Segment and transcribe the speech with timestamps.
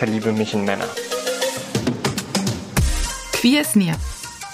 [0.00, 0.88] verliebe mich in Männer.
[3.34, 3.98] Queer ist Near,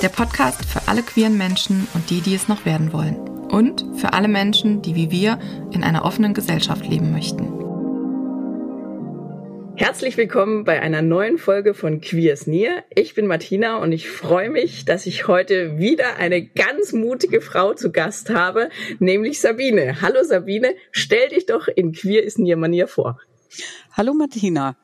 [0.03, 3.17] der Podcast für alle queeren Menschen und die, die es noch werden wollen.
[3.49, 5.39] Und für alle Menschen, die wie wir
[5.71, 7.45] in einer offenen Gesellschaft leben möchten.
[9.77, 12.83] Herzlich willkommen bei einer neuen Folge von Queers Near.
[12.93, 17.73] Ich bin Martina und ich freue mich, dass ich heute wieder eine ganz mutige Frau
[17.73, 20.03] zu Gast habe, nämlich Sabine.
[20.03, 23.21] Hallo Sabine, stell dich doch in Queer is Near Manier vor.
[23.93, 24.77] Hallo Martina,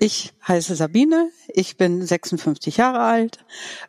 [0.00, 3.38] ich heiße Sabine, ich bin 56 Jahre alt,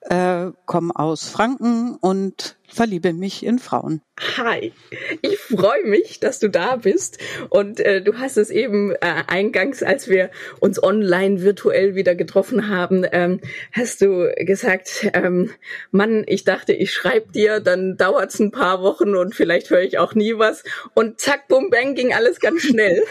[0.02, 4.02] äh, komme aus Franken und verliebe mich in Frauen.
[4.38, 4.74] Hi,
[5.22, 7.20] ich freue mich, dass du da bist.
[7.50, 10.30] Und äh, du hast es eben äh, eingangs, als wir
[10.60, 13.40] uns online virtuell wieder getroffen haben, ähm,
[13.72, 15.52] hast du gesagt, ähm,
[15.92, 19.82] Mann, ich dachte, ich schreibe dir, dann dauert es ein paar Wochen und vielleicht höre
[19.82, 20.64] ich auch nie was.
[20.94, 23.04] Und zack, bum, bang, ging alles ganz schnell.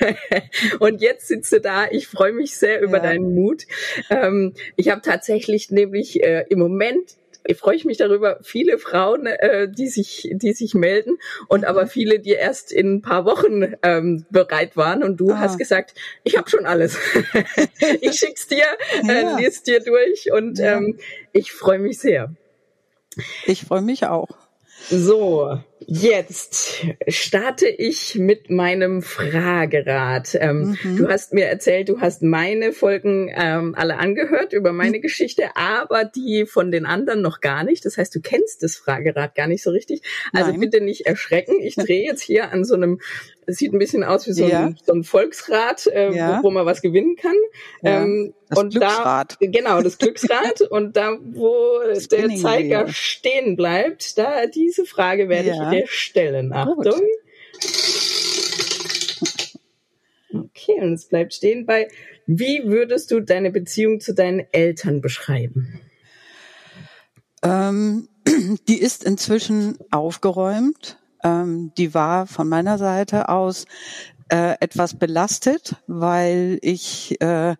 [0.78, 1.86] und jetzt sitzt du da.
[1.90, 3.02] Ich freue mich sehr über ja.
[3.02, 3.66] deinen Mut.
[4.08, 7.16] Ähm, ich habe tatsächlich nämlich äh, im Moment
[7.54, 11.18] freue ich mich darüber, viele Frauen, äh, die sich, die sich melden
[11.48, 11.88] und aber mhm.
[11.88, 15.02] viele, die erst in ein paar Wochen ähm, bereit waren.
[15.02, 15.38] Und du ah.
[15.38, 16.98] hast gesagt, ich habe schon alles.
[18.00, 18.64] ich schick's dir,
[19.08, 19.36] äh, ja.
[19.36, 20.76] lies dir durch und ja.
[20.76, 20.98] ähm,
[21.32, 22.34] ich freue mich sehr.
[23.46, 24.28] Ich freue mich auch.
[24.88, 30.36] So, jetzt starte ich mit meinem Fragerad.
[30.40, 30.96] Ähm, mhm.
[30.96, 35.02] Du hast mir erzählt, du hast meine Folgen ähm, alle angehört über meine mhm.
[35.02, 37.84] Geschichte, aber die von den anderen noch gar nicht.
[37.84, 40.02] Das heißt, du kennst das Fragerad gar nicht so richtig.
[40.32, 40.60] Also Nein.
[40.60, 41.60] bitte nicht erschrecken.
[41.60, 43.00] Ich drehe jetzt hier an so einem
[43.50, 44.72] es sieht ein bisschen aus wie so ein, ja.
[44.84, 46.38] so ein Volksrad, äh, ja.
[46.38, 47.34] wo, wo, man was gewinnen kann.
[47.82, 48.02] Ja.
[48.02, 49.36] Ähm, das und Glücksrad.
[49.40, 50.60] Da, genau, das Glücksrad.
[50.70, 56.52] und da, wo das der Zeiger stehen bleibt, da diese Frage werde ich dir stellen.
[56.52, 57.00] Achtung.
[60.32, 61.88] Okay, und es bleibt stehen bei,
[62.26, 65.80] wie würdest du deine Beziehung zu deinen Eltern beschreiben?
[67.42, 68.08] Ähm,
[68.68, 70.98] die ist inzwischen aufgeräumt.
[71.24, 73.66] Ähm, die war von meiner Seite aus
[74.30, 77.56] äh, etwas belastet, weil ich äh,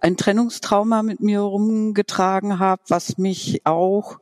[0.00, 4.18] ein Trennungstrauma mit mir rumgetragen habe, was mich auch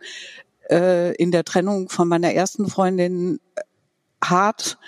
[0.71, 3.41] äh, in der Trennung von meiner ersten Freundin
[4.23, 4.79] hart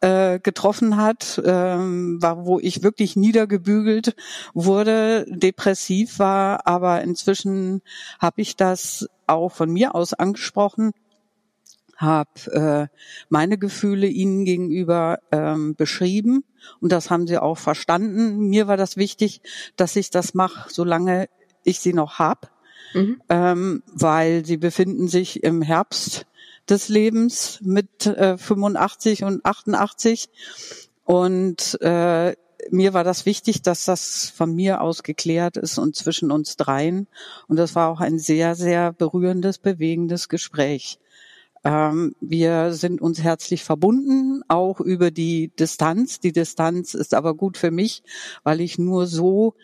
[0.00, 4.14] äh, getroffen hat, ähm, war, wo ich wirklich niedergebügelt
[4.54, 7.82] wurde, depressiv war, aber inzwischen
[8.18, 10.92] habe ich das auch von mir aus angesprochen
[11.96, 12.94] habe äh,
[13.28, 16.44] meine Gefühle ihnen gegenüber ähm, beschrieben.
[16.80, 18.48] Und das haben sie auch verstanden.
[18.48, 19.40] Mir war das wichtig,
[19.76, 21.28] dass ich das mache, solange
[21.64, 22.50] ich sie noch hab,
[22.94, 23.20] mhm.
[23.28, 26.26] ähm, weil sie befinden sich im Herbst
[26.68, 30.28] des Lebens mit äh, 85 und 88
[31.04, 32.34] und äh,
[32.70, 37.06] mir war das wichtig, dass das von mir aus geklärt ist und zwischen uns dreien.
[37.46, 40.98] Und das war auch ein sehr, sehr berührendes, bewegendes Gespräch.
[41.64, 46.20] Ähm, wir sind uns herzlich verbunden, auch über die Distanz.
[46.20, 48.02] Die Distanz ist aber gut für mich,
[48.42, 49.54] weil ich nur so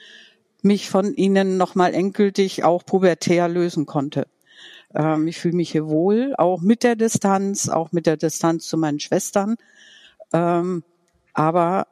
[0.63, 4.27] mich von ihnen nochmal endgültig auch pubertär lösen konnte.
[4.95, 8.77] Ähm, ich fühle mich hier wohl, auch mit der Distanz, auch mit der Distanz zu
[8.77, 9.57] meinen Schwestern.
[10.33, 10.85] Ähm,
[11.35, 11.87] aber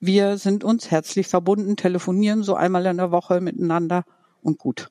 [0.00, 4.04] wir sind uns herzlich verbunden, telefonieren so einmal in der Woche miteinander
[4.42, 4.88] und gut.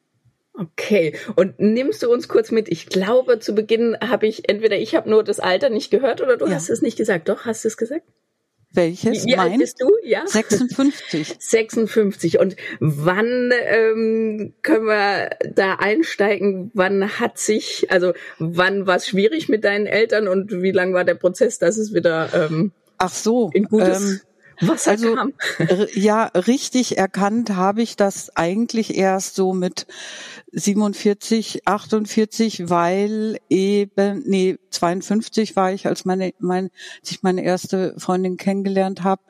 [0.53, 2.69] Okay, und nimmst du uns kurz mit?
[2.69, 6.37] Ich glaube, zu Beginn habe ich entweder ich habe nur das Alter nicht gehört oder
[6.37, 6.55] du ja.
[6.55, 7.29] hast es nicht gesagt.
[7.29, 8.05] Doch, hast du es gesagt?
[8.73, 9.25] Welches?
[9.25, 9.89] Wie, wie alt bist du?
[10.03, 10.25] Ja.
[10.25, 11.35] 56.
[11.39, 12.39] 56.
[12.39, 16.71] Und wann ähm, können wir da einsteigen?
[16.73, 21.03] Wann hat sich, also wann war es schwierig mit deinen Eltern und wie lang war
[21.03, 24.21] der Prozess, dass es wieder ähm, Ach so, in gutes ähm,
[24.61, 25.33] was also kam.
[25.93, 29.87] ja, richtig erkannt habe ich das eigentlich erst so mit
[30.51, 36.69] 47, 48, weil eben nee 52 war ich, als meine mein
[37.01, 39.21] als ich meine erste Freundin kennengelernt habe.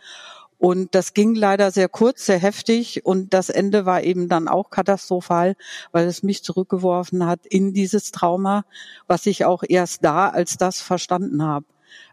[0.57, 4.69] Und das ging leider sehr kurz, sehr heftig und das Ende war eben dann auch
[4.69, 5.55] katastrophal,
[5.91, 8.63] weil es mich zurückgeworfen hat in dieses Trauma,
[9.07, 11.65] was ich auch erst da als das verstanden habe.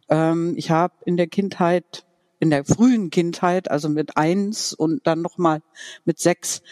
[0.09, 2.06] Ähm, ich habe in der Kindheit
[2.40, 5.61] in der frühen Kindheit, also mit eins und dann nochmal
[6.05, 6.62] mit sechs,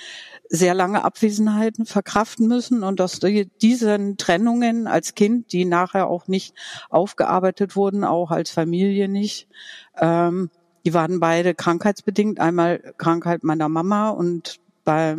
[0.49, 6.29] sehr lange Abwesenheiten verkraften müssen und dass die, diese Trennungen als Kind, die nachher auch
[6.29, 6.55] nicht
[6.89, 9.49] aufgearbeitet wurden, auch als Familie nicht,
[9.99, 10.51] ähm,
[10.85, 12.39] die waren beide krankheitsbedingt.
[12.39, 15.17] Einmal Krankheit meiner Mama und bei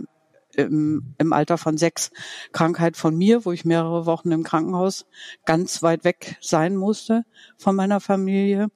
[0.56, 2.10] im, im Alter von sechs
[2.52, 5.06] Krankheit von mir, wo ich mehrere Wochen im Krankenhaus
[5.46, 7.26] ganz weit weg sein musste
[7.58, 8.70] von meiner Familie.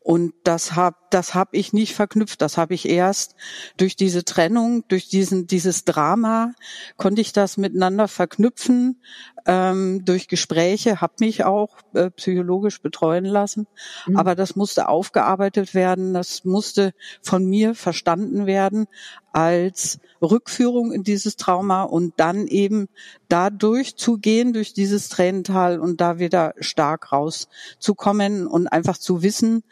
[0.00, 2.40] Und das hab, das hab ich nicht verknüpft.
[2.42, 3.34] Das habe ich erst
[3.76, 6.52] durch diese Trennung, durch diesen, dieses Drama,
[6.96, 9.00] konnte ich das miteinander verknüpfen.
[9.46, 13.66] Ähm, durch Gespräche, habe mich auch äh, psychologisch betreuen lassen.
[14.06, 14.16] Mhm.
[14.16, 16.12] Aber das musste aufgearbeitet werden.
[16.12, 18.88] Das musste von mir verstanden werden
[19.32, 22.88] als Rückführung in dieses Trauma und dann eben
[23.28, 29.62] dadurch zu gehen, durch dieses Tränental und da wieder stark rauszukommen und einfach zu wissen,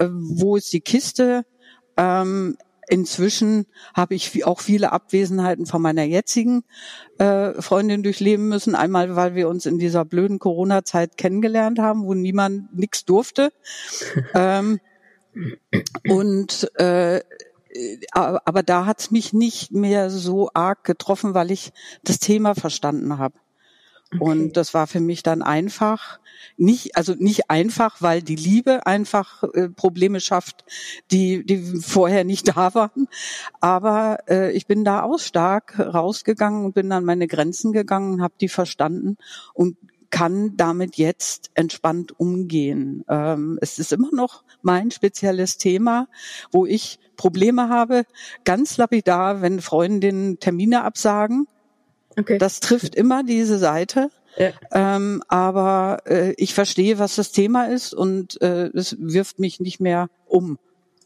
[0.00, 1.44] wo ist die Kiste.
[1.96, 2.56] Ähm,
[2.88, 6.62] inzwischen habe ich auch viele Abwesenheiten von meiner jetzigen
[7.18, 8.74] äh, Freundin durchleben müssen.
[8.74, 13.52] Einmal, weil wir uns in dieser blöden Corona-Zeit kennengelernt haben, wo niemand nichts durfte.
[14.34, 14.80] ähm,
[16.08, 17.20] und äh,
[18.12, 21.72] aber da hat es mich nicht mehr so arg getroffen, weil ich
[22.04, 23.34] das Thema verstanden habe.
[24.12, 24.22] Okay.
[24.22, 26.20] Und das war für mich dann einfach,
[26.56, 30.64] nicht, also nicht einfach, weil die Liebe einfach äh, Probleme schafft,
[31.10, 33.08] die, die vorher nicht da waren.
[33.60, 38.34] Aber äh, ich bin da auch stark rausgegangen und bin an meine Grenzen gegangen, habe
[38.40, 39.16] die verstanden
[39.54, 39.76] und
[40.10, 43.04] kann damit jetzt entspannt umgehen.
[43.08, 46.08] Ähm, es ist immer noch mein spezielles Thema,
[46.52, 48.04] wo ich Probleme habe,
[48.44, 51.48] ganz lapidar, wenn Freundinnen Termine absagen.
[52.18, 52.38] Okay.
[52.38, 54.10] Das trifft immer diese Seite.
[54.36, 54.50] Ja.
[54.72, 59.80] Ähm, aber äh, ich verstehe, was das Thema ist und äh, es wirft mich nicht
[59.80, 60.58] mehr um.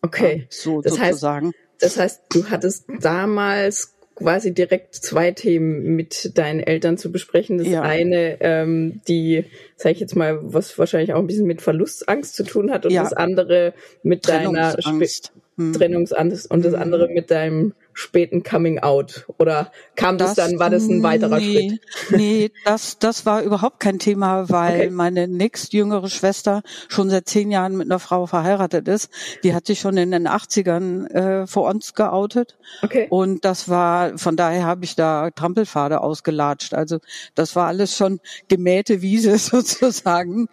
[0.03, 0.47] Okay.
[0.51, 1.49] So das sozusagen.
[1.49, 7.59] Heißt, das heißt, du hattest damals quasi direkt zwei Themen mit deinen Eltern zu besprechen.
[7.59, 7.83] Das ja.
[7.83, 9.45] eine, ähm, die,
[9.77, 12.93] sage ich jetzt mal, was wahrscheinlich auch ein bisschen mit Verlustangst zu tun hat und
[12.93, 13.03] ja.
[13.03, 13.73] das andere
[14.03, 15.09] mit deiner Sp
[15.57, 15.73] hm.
[15.73, 16.83] Trennungsangst und das hm.
[16.83, 19.27] andere mit deinem späten Coming Out?
[19.39, 22.19] Oder kam das, das dann, war das ein weiterer nee, Schritt?
[22.19, 24.91] Nee, das, das war überhaupt kein Thema, weil okay.
[24.91, 29.11] meine nächstjüngere Schwester schon seit zehn Jahren mit einer Frau verheiratet ist.
[29.45, 32.57] Die hat sich schon in den 80ern äh, vor uns geoutet.
[32.83, 33.07] Okay.
[33.11, 36.73] Und das war, von daher habe ich da Trampelpfade ausgelatscht.
[36.75, 36.99] Also
[37.35, 40.49] das war alles schon gemähte Wiese sozusagen.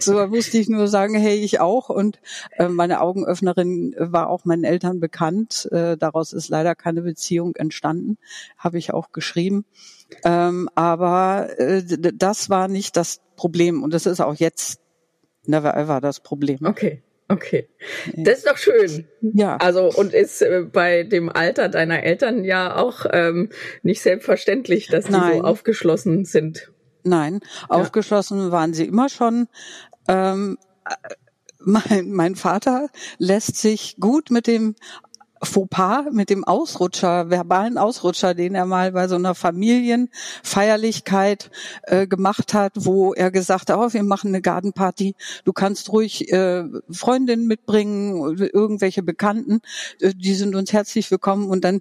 [0.00, 1.88] so musste ich nur sagen, hey, ich auch.
[1.88, 2.18] Und
[2.58, 5.68] äh, meine Augenöffnerin war auch meinen Eltern bekannt.
[5.72, 8.18] Äh, daraus ist leider keine Beziehung entstanden,
[8.56, 9.64] habe ich auch geschrieben.
[10.24, 11.82] Ähm, aber äh,
[12.14, 14.80] das war nicht das Problem und das ist auch jetzt
[15.44, 16.58] never ever das Problem.
[16.64, 17.02] Okay.
[17.28, 17.66] Okay,
[18.14, 19.06] das ist doch schön.
[19.22, 19.56] Ja.
[19.56, 23.48] Also und ist äh, bei dem Alter deiner Eltern ja auch ähm,
[23.82, 25.38] nicht selbstverständlich, dass die Nein.
[25.38, 26.70] so aufgeschlossen sind.
[27.04, 27.68] Nein, ja.
[27.68, 29.48] aufgeschlossen waren sie immer schon.
[30.08, 31.14] Ähm, äh,
[31.58, 32.88] mein, mein Vater
[33.18, 34.74] lässt sich gut mit dem
[35.42, 41.50] Fauxpas mit dem Ausrutscher, verbalen Ausrutscher, den er mal bei so einer Familienfeierlichkeit
[41.82, 46.32] äh, gemacht hat, wo er gesagt hat, oh, wir machen eine Gartenparty, du kannst ruhig
[46.32, 49.60] äh, Freundinnen mitbringen, irgendwelche Bekannten,
[50.00, 51.80] äh, die sind uns herzlich willkommen und dann,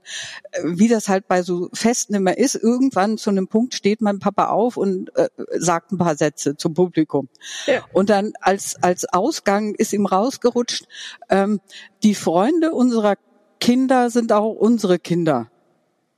[0.52, 4.18] äh, wie das halt bei so Festen immer ist, irgendwann zu einem Punkt steht mein
[4.20, 7.30] Papa auf und äh, sagt ein paar Sätze zum Publikum.
[7.68, 7.86] Ja.
[7.94, 10.88] Und dann als, als Ausgang ist ihm rausgerutscht,
[11.30, 11.62] ähm,
[12.04, 13.16] die Freunde unserer
[13.62, 15.50] Kinder sind auch unsere Kinder.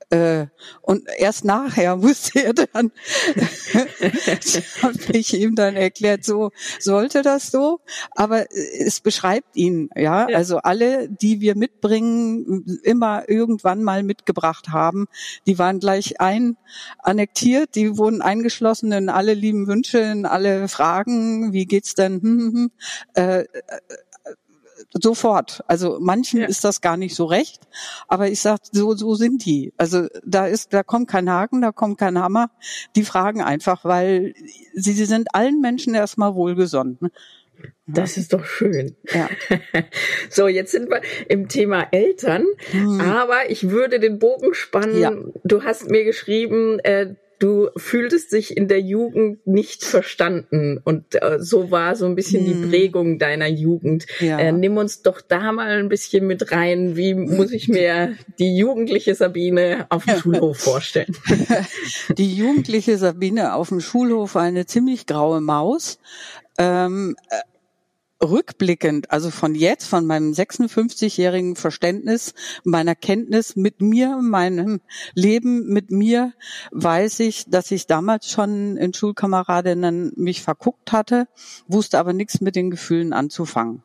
[0.09, 0.47] Äh,
[0.81, 2.91] und erst nachher wusste er dann,
[4.83, 7.79] habe ich ihm dann erklärt, so sollte das so,
[8.11, 10.29] aber es beschreibt ihn, ja?
[10.29, 15.07] ja, also alle, die wir mitbringen, immer irgendwann mal mitgebracht haben,
[15.47, 16.57] die waren gleich ein
[16.99, 22.39] annektiert, die wurden eingeschlossen in alle lieben Wünsche, in alle Fragen, wie geht's denn, hm,
[22.39, 22.71] hm, hm.
[23.15, 23.45] Äh,
[24.93, 25.63] sofort.
[25.67, 26.47] Also manchen ja.
[26.47, 27.61] ist das gar nicht so recht,
[28.07, 29.73] aber ich sag, so so sind die.
[29.77, 32.51] Also da ist, da kommt kein Haken, da kommt kein Hammer.
[32.95, 34.33] Die fragen einfach, weil
[34.73, 36.99] sie, sie sind allen Menschen erstmal wohlgesonnen.
[37.85, 38.95] Das ist doch schön.
[39.13, 39.29] Ja.
[40.29, 42.99] So, jetzt sind wir im Thema Eltern, hm.
[43.01, 44.99] aber ich würde den Bogen spannen.
[44.99, 45.13] Ja.
[45.43, 51.39] Du hast mir geschrieben, äh, du fühltest dich in der Jugend nicht verstanden und äh,
[51.39, 52.47] so war so ein bisschen hm.
[52.47, 54.05] die Prägung deiner Jugend.
[54.21, 54.39] Ja.
[54.39, 56.95] Äh, nimm uns doch da mal ein bisschen mit rein.
[56.95, 61.13] Wie muss ich mir die jugendliche Sabine auf dem Schulhof vorstellen?
[62.17, 65.99] Die jugendliche Sabine auf dem Schulhof war eine ziemlich graue Maus.
[66.57, 67.39] Ähm, äh,
[68.23, 74.81] rückblickend, also von jetzt, von meinem 56-jährigen Verständnis, meiner Kenntnis mit mir, meinem
[75.13, 76.33] Leben mit mir,
[76.71, 81.27] weiß ich, dass ich damals schon in Schulkameradinnen mich verguckt hatte,
[81.67, 83.83] wusste aber nichts mit den Gefühlen anzufangen.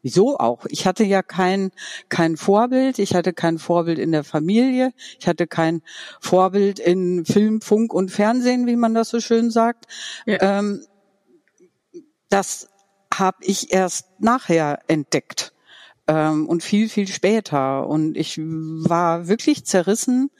[0.00, 0.64] Wieso auch?
[0.68, 1.72] Ich hatte ja kein,
[2.08, 3.00] kein Vorbild.
[3.00, 4.92] Ich hatte kein Vorbild in der Familie.
[5.18, 5.82] Ich hatte kein
[6.20, 9.86] Vorbild in Film, Funk und Fernsehen, wie man das so schön sagt.
[10.24, 10.60] Ja.
[10.60, 10.84] Ähm,
[12.28, 12.68] das
[13.18, 15.52] habe ich erst nachher entdeckt
[16.06, 17.86] ähm, und viel, viel später.
[17.86, 20.30] Und ich war wirklich zerrissen.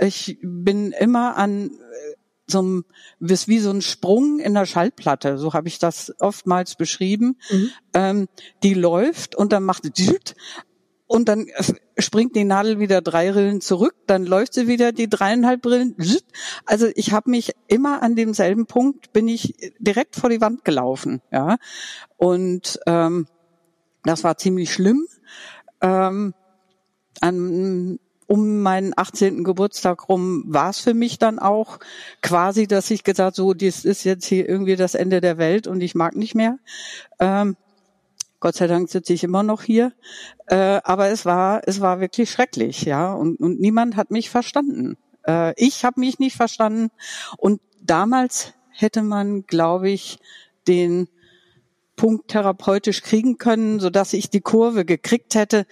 [0.00, 2.84] Ich bin immer an äh, so einem,
[3.20, 7.38] wie so ein Sprung in der Schallplatte, so habe ich das oftmals beschrieben.
[7.50, 7.70] Mhm.
[7.94, 8.28] Ähm,
[8.62, 9.84] die läuft und dann macht
[11.12, 11.46] und dann
[11.98, 15.94] springt die Nadel wieder drei Rillen zurück, dann läuft sie wieder die dreieinhalb Rillen.
[16.64, 21.20] Also ich habe mich immer an demselben Punkt, bin ich direkt vor die Wand gelaufen.
[21.30, 21.58] Ja,
[22.16, 23.26] Und ähm,
[24.04, 25.06] das war ziemlich schlimm.
[25.82, 26.32] Ähm,
[27.20, 29.44] an, um meinen 18.
[29.44, 31.78] Geburtstag rum war es für mich dann auch
[32.22, 35.82] quasi, dass ich gesagt so, das ist jetzt hier irgendwie das Ende der Welt und
[35.82, 36.56] ich mag nicht mehr.
[37.20, 37.54] Ähm,
[38.42, 39.92] Gott sei Dank sitze ich immer noch hier.
[40.46, 43.14] Äh, aber es war, es war wirklich schrecklich, ja.
[43.14, 44.96] Und, und niemand hat mich verstanden.
[45.24, 46.90] Äh, ich habe mich nicht verstanden.
[47.38, 50.18] Und damals hätte man, glaube ich,
[50.66, 51.06] den
[51.94, 55.64] Punkt therapeutisch kriegen können, so dass ich die Kurve gekriegt hätte.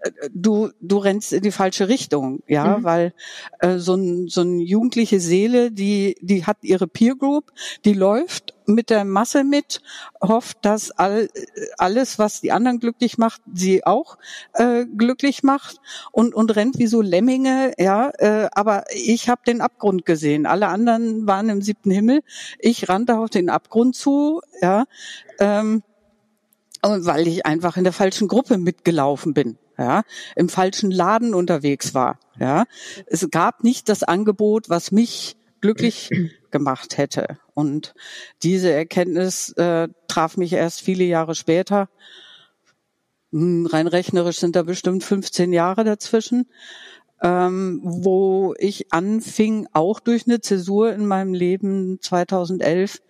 [0.00, 2.82] Äh, du du rennst in die falsche Richtung, ja, mhm.
[2.82, 3.14] weil
[3.60, 7.52] äh, so ein so eine jugendliche Seele, die die hat ihre Peer Group,
[7.84, 9.80] die läuft mit der Masse mit,
[10.20, 11.28] hofft, dass all,
[11.78, 14.18] alles, was die anderen glücklich macht, sie auch
[14.54, 15.80] äh, glücklich macht
[16.12, 18.10] und und rennt wie so Lemminge, ja.
[18.18, 20.46] Äh, aber ich habe den Abgrund gesehen.
[20.46, 22.22] Alle anderen waren im siebten Himmel.
[22.58, 24.84] Ich rannte auf den Abgrund zu, ja,
[25.38, 25.82] ähm,
[26.82, 30.02] weil ich einfach in der falschen Gruppe mitgelaufen bin ja,
[30.36, 32.64] im falschen Laden unterwegs war, ja.
[33.06, 36.10] Es gab nicht das Angebot, was mich glücklich
[36.56, 37.38] gemacht hätte.
[37.52, 37.94] Und
[38.42, 41.90] diese Erkenntnis äh, traf mich erst viele Jahre später.
[43.30, 46.48] Hm, rein rechnerisch sind da bestimmt 15 Jahre dazwischen,
[47.22, 53.02] ähm, wo ich anfing, auch durch eine Zäsur in meinem Leben 2011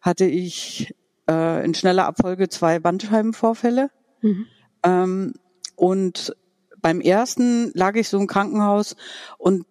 [0.00, 0.94] hatte ich
[1.28, 3.90] äh, in schneller Abfolge zwei Bandscheibenvorfälle.
[4.22, 4.46] Mhm.
[4.84, 5.34] Ähm,
[5.76, 6.34] und
[6.80, 8.96] beim ersten lag ich so im Krankenhaus
[9.36, 9.66] und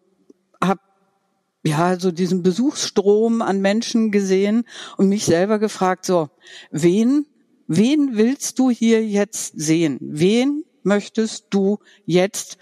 [1.67, 4.63] ja so diesen Besuchsstrom an Menschen gesehen
[4.97, 6.29] und mich selber gefragt, so,
[6.71, 7.25] wen,
[7.67, 9.97] wen willst du hier jetzt sehen?
[10.01, 12.57] Wen möchtest du jetzt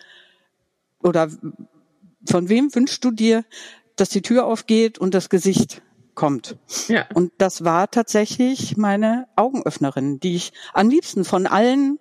[1.02, 1.30] oder
[2.28, 3.46] von wem wünschst du dir,
[3.96, 5.82] dass die Tür aufgeht und das Gesicht
[6.16, 6.58] kommt.
[6.88, 7.06] Ja.
[7.14, 12.00] Und das war tatsächlich meine Augenöffnerin, die ich am liebsten von allen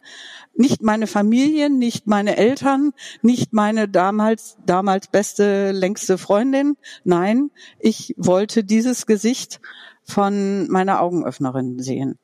[0.57, 2.93] nicht meine Familie, nicht meine Eltern,
[3.23, 6.77] nicht meine damals, damals beste, längste Freundin.
[7.03, 9.61] Nein, ich wollte dieses Gesicht
[10.05, 12.19] von meiner Augenöffnerin sehen.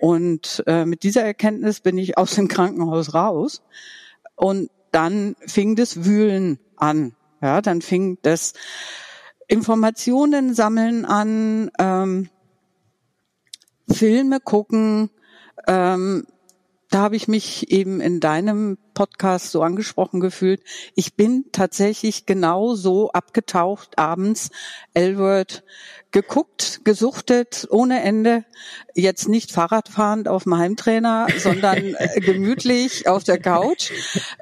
[0.00, 3.62] Und äh, mit dieser Erkenntnis bin ich aus dem Krankenhaus raus.
[4.36, 7.14] Und dann fing das Wühlen an.
[7.40, 8.54] Ja, dann fing das
[9.48, 12.28] Informationen sammeln an, ähm,
[13.90, 15.10] Filme gucken,
[15.66, 16.26] ähm,
[16.92, 20.62] da habe ich mich eben in deinem Podcast so angesprochen gefühlt.
[20.94, 24.50] Ich bin tatsächlich genau so abgetaucht abends,
[24.92, 25.64] Elword,
[26.10, 28.44] geguckt, gesuchtet ohne Ende.
[28.94, 33.90] Jetzt nicht Fahrradfahrend auf dem Heimtrainer, sondern äh, gemütlich auf der Couch,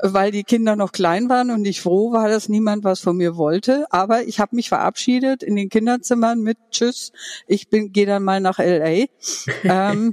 [0.03, 3.37] weil die Kinder noch klein waren und ich froh war, dass niemand was von mir
[3.37, 3.87] wollte.
[3.91, 7.13] Aber ich habe mich verabschiedet in den Kinderzimmern mit Tschüss.
[7.47, 9.07] Ich bin gehe dann mal nach LA.
[9.63, 10.13] ähm,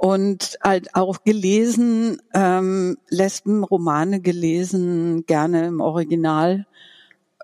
[0.00, 6.66] und halt auch gelesen, ähm, Lesbenromane gelesen, gerne im Original.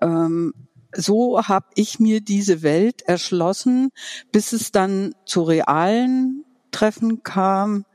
[0.01, 0.55] Ähm,
[0.91, 3.91] so habe ich mir diese Welt erschlossen,
[4.31, 7.85] bis es dann zu realen Treffen kam.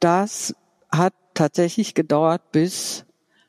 [0.00, 0.54] Das
[0.90, 3.04] hat tatsächlich gedauert bis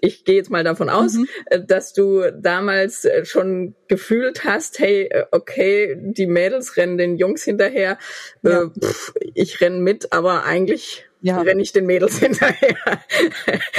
[0.00, 1.28] ich gehe jetzt mal davon aus, mhm.
[1.46, 7.16] Äh, dass du damals äh, schon gefühlt hast, hey, äh, okay, die Mädels rennen den
[7.16, 7.98] Jungs hinterher,
[8.42, 8.70] ja.
[8.70, 11.40] pff, ich renn mit, aber eigentlich ja.
[11.40, 12.76] renne ich den Mädels hinterher.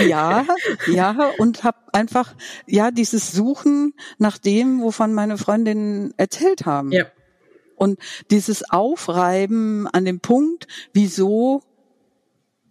[0.05, 0.45] ja,
[0.87, 2.35] ja, und habe einfach
[2.67, 6.91] ja dieses Suchen nach dem, wovon meine Freundinnen erzählt haben.
[6.91, 7.05] Ja.
[7.75, 7.99] Und
[8.31, 11.61] dieses Aufreiben an dem Punkt, wieso,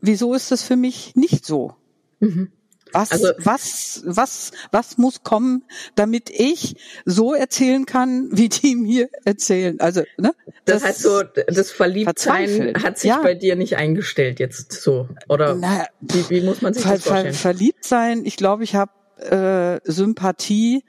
[0.00, 1.75] wieso ist das für mich nicht so?
[2.20, 2.50] Mhm.
[2.94, 5.64] Was, also, was, was, was muss kommen,
[5.96, 9.80] damit ich so erzählen kann, wie die mir erzählen?
[9.80, 10.32] Also, ne?
[10.64, 13.20] Das, das heißt so, das Verliebtsein hat sich ja.
[13.20, 15.56] bei dir nicht eingestellt jetzt so, oder?
[15.56, 17.34] Na, wie, wie muss man sich ver, das vorstellen?
[17.34, 20.84] Ver, verliebt sein, ich glaube, ich habe äh, Sympathie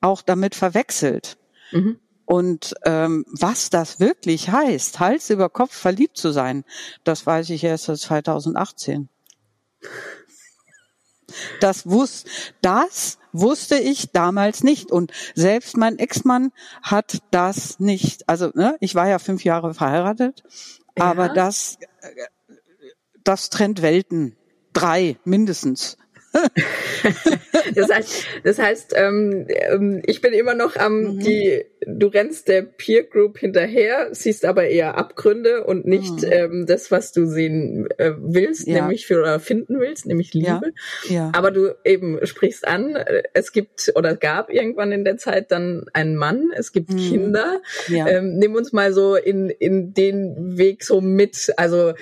[0.00, 1.36] auch damit verwechselt.
[1.72, 1.98] Mhm.
[2.26, 6.64] Und ähm, was das wirklich heißt, Hals über Kopf verliebt zu sein,
[7.04, 9.08] das weiß ich erst seit 2018.
[11.60, 12.24] Das wus
[12.62, 14.90] das wusste ich damals nicht.
[14.90, 16.52] Und selbst mein Ex-Mann
[16.82, 18.28] hat das nicht.
[18.28, 20.44] Also, ne, ich war ja fünf Jahre verheiratet,
[20.96, 21.04] ja.
[21.04, 21.78] aber das,
[23.24, 24.36] das trennt Welten.
[24.72, 25.98] Drei mindestens.
[27.74, 31.18] das heißt, das heißt ähm, ähm, ich bin immer noch am, mhm.
[31.20, 36.32] die, du rennst der Peer Group hinterher, siehst aber eher Abgründe und nicht mhm.
[36.32, 38.80] ähm, das, was du sehen äh, willst, ja.
[38.80, 40.72] nämlich für oder finden willst, nämlich Liebe.
[41.08, 41.14] Ja.
[41.14, 41.32] ja.
[41.34, 45.86] Aber du eben sprichst an, äh, es gibt oder gab irgendwann in der Zeit dann
[45.92, 46.98] einen Mann, es gibt mhm.
[46.98, 47.62] Kinder.
[47.88, 48.08] Ja.
[48.08, 51.52] Ähm, nimm uns mal so in, in den Weg so mit.
[51.56, 51.92] Also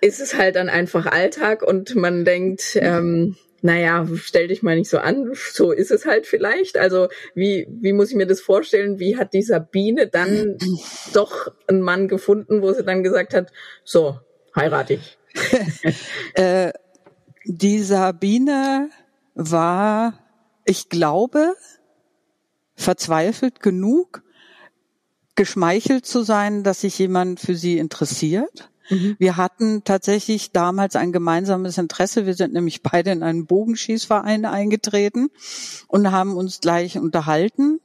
[0.00, 4.88] ist es halt dann einfach Alltag und man denkt, ähm, naja, stell dich mal nicht
[4.88, 6.78] so an, so ist es halt vielleicht.
[6.78, 9.00] Also wie, wie muss ich mir das vorstellen?
[9.00, 10.56] Wie hat die Sabine dann
[11.12, 13.52] doch einen Mann gefunden, wo sie dann gesagt hat,
[13.84, 14.20] so,
[14.54, 15.18] heirate ich?
[16.34, 16.72] äh,
[17.44, 18.88] die Sabine
[19.34, 20.14] war,
[20.64, 21.54] ich glaube,
[22.76, 24.22] verzweifelt genug,
[25.34, 28.70] geschmeichelt zu sein, dass sich jemand für sie interessiert.
[28.90, 29.16] Mhm.
[29.18, 32.26] Wir hatten tatsächlich damals ein gemeinsames Interesse.
[32.26, 35.28] Wir sind nämlich beide in einen Bogenschießverein eingetreten
[35.88, 37.80] und haben uns gleich unterhalten.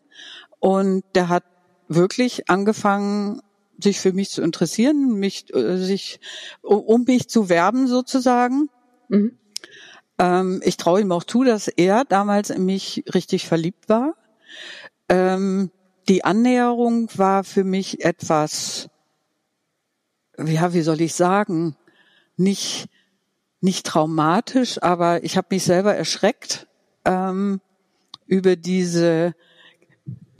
[0.60, 1.43] Und der hat
[1.88, 3.41] wirklich angefangen,
[3.84, 6.20] sich für mich zu interessieren, mich, äh, sich,
[6.61, 8.70] um mich zu werben sozusagen.
[9.09, 9.37] Mhm.
[10.20, 14.16] Ähm, ich traue ihm auch zu, dass er damals in mich richtig verliebt war.
[15.09, 15.72] Ähm,
[16.07, 18.90] die Annäherung war für mich etwas
[20.48, 21.75] ja, wie soll ich sagen,
[22.38, 22.88] nicht,
[23.60, 26.68] nicht traumatisch, aber ich habe mich selber erschreckt
[27.06, 27.62] ähm,
[28.27, 29.36] über diese,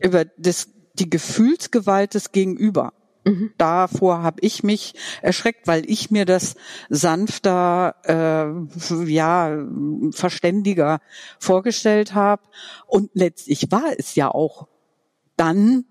[0.02, 2.94] über das, die Gefühlsgewalt des Gegenüber.
[3.24, 3.54] Mhm.
[3.58, 6.56] Davor habe ich mich erschreckt, weil ich mir das
[6.90, 9.64] sanfter, äh, ja,
[10.12, 11.02] verständiger
[11.38, 12.42] vorgestellt habe.
[12.88, 14.68] Und letztlich war es ja auch
[15.38, 15.86] dann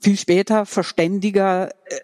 [0.00, 2.00] viel später verständiger, äh,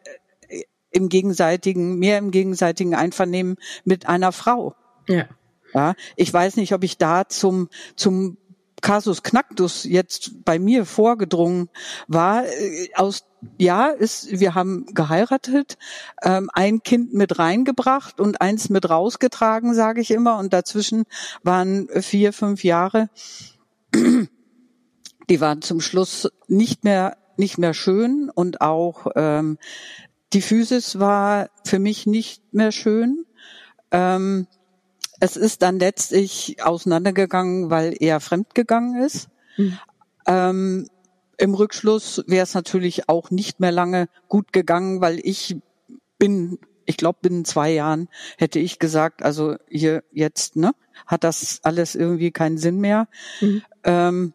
[0.97, 4.75] im gegenseitigen, mehr im gegenseitigen Einvernehmen mit einer Frau.
[5.07, 5.27] Ja.
[5.75, 8.39] Ja, ich weiß nicht, ob ich da zum, zum
[8.81, 11.69] Casus Knacktus jetzt bei mir vorgedrungen
[12.09, 12.47] war.
[12.47, 13.25] Äh, aus
[13.59, 15.77] ja, ist, wir haben geheiratet,
[16.23, 20.39] ähm, ein Kind mit reingebracht und eins mit rausgetragen, sage ich immer.
[20.39, 21.05] Und dazwischen
[21.43, 23.11] waren vier, fünf Jahre.
[25.29, 29.59] Die waren zum Schluss nicht mehr nicht mehr schön und auch ähm,
[30.37, 33.25] die Physis war für mich nicht mehr schön.
[33.91, 34.47] Ähm,
[35.19, 39.31] es ist dann letztlich auseinandergegangen, weil er fremdgegangen ist.
[39.57, 39.79] Mhm.
[40.27, 40.89] Ähm,
[41.39, 45.57] Im Rückschluss wäre es natürlich auch nicht mehr lange gut gegangen, weil ich
[46.19, 50.75] bin, ich glaube, binnen zwei Jahren hätte ich gesagt, also hier jetzt, ne,
[51.07, 53.09] hat das alles irgendwie keinen Sinn mehr.
[53.41, 53.63] Mhm.
[53.85, 54.35] Ähm,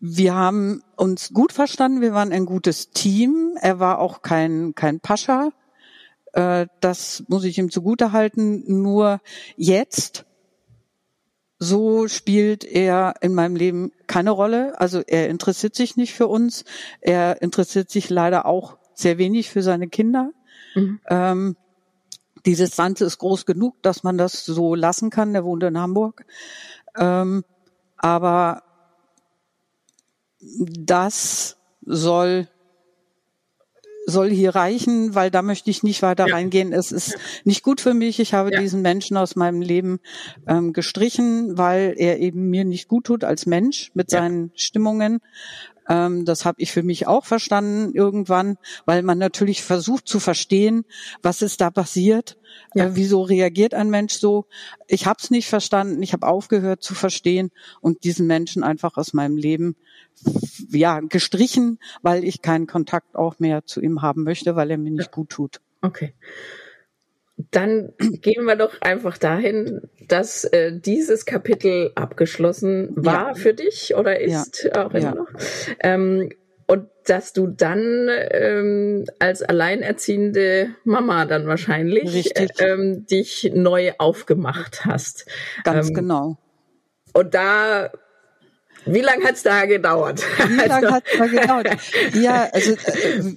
[0.00, 3.56] wir haben uns gut verstanden, wir waren ein gutes Team.
[3.60, 5.50] Er war auch kein, kein Pascha.
[6.32, 8.64] Äh, das muss ich ihm zugute halten.
[8.82, 9.20] Nur
[9.56, 10.24] jetzt,
[11.58, 14.78] so spielt er in meinem Leben keine Rolle.
[14.80, 16.64] Also er interessiert sich nicht für uns.
[17.00, 20.30] Er interessiert sich leider auch sehr wenig für seine Kinder.
[20.74, 21.00] Mhm.
[21.08, 21.56] Ähm,
[22.44, 25.32] die Distanz ist groß genug, dass man das so lassen kann.
[25.32, 26.24] Der wohnt in Hamburg.
[26.98, 27.44] Ähm,
[27.96, 28.62] aber
[30.42, 32.48] das soll
[34.04, 36.34] soll hier reichen, weil da möchte ich nicht weiter ja.
[36.34, 36.72] reingehen.
[36.72, 38.18] Es ist nicht gut für mich.
[38.18, 38.60] Ich habe ja.
[38.60, 40.00] diesen Menschen aus meinem Leben
[40.48, 44.18] ähm, gestrichen, weil er eben mir nicht gut tut als Mensch mit ja.
[44.18, 45.20] seinen Stimmungen.
[45.88, 50.84] Ähm, das habe ich für mich auch verstanden irgendwann, weil man natürlich versucht zu verstehen,
[51.22, 52.38] was ist da passiert.
[52.74, 54.46] Äh, wieso reagiert ein Mensch so?
[54.86, 56.02] Ich habe es nicht verstanden.
[56.02, 57.50] Ich habe aufgehört zu verstehen
[57.80, 59.76] und diesen Menschen einfach aus meinem Leben
[60.70, 64.90] ja, gestrichen, weil ich keinen Kontakt auch mehr zu ihm haben möchte, weil er mir
[64.90, 65.60] nicht gut tut.
[65.82, 66.14] Okay.
[67.50, 73.34] dann gehen wir doch einfach dahin, dass äh, dieses Kapitel abgeschlossen war ja.
[73.34, 74.86] für dich oder ist ja.
[74.86, 75.14] auch immer ja.
[75.14, 75.28] noch.
[75.80, 76.30] Ähm,
[76.66, 85.26] und dass du dann ähm, als alleinerziehende Mama dann wahrscheinlich ähm, dich neu aufgemacht hast.
[85.64, 86.38] Ganz ähm, genau.
[87.12, 87.90] Und da
[88.86, 90.22] wie lange hat's da gedauert?
[90.48, 90.90] Wie lange also.
[90.92, 91.68] hat's da gedauert?
[92.14, 93.34] Ja, also äh,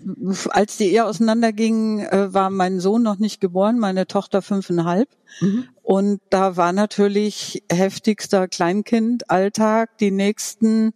[0.50, 5.10] als die Ehe auseinanderging, äh, war mein Sohn noch nicht geboren, meine Tochter fünfeinhalb.
[5.42, 5.68] Mhm.
[5.84, 10.94] Und da war natürlich heftigster Kleinkindalltag die nächsten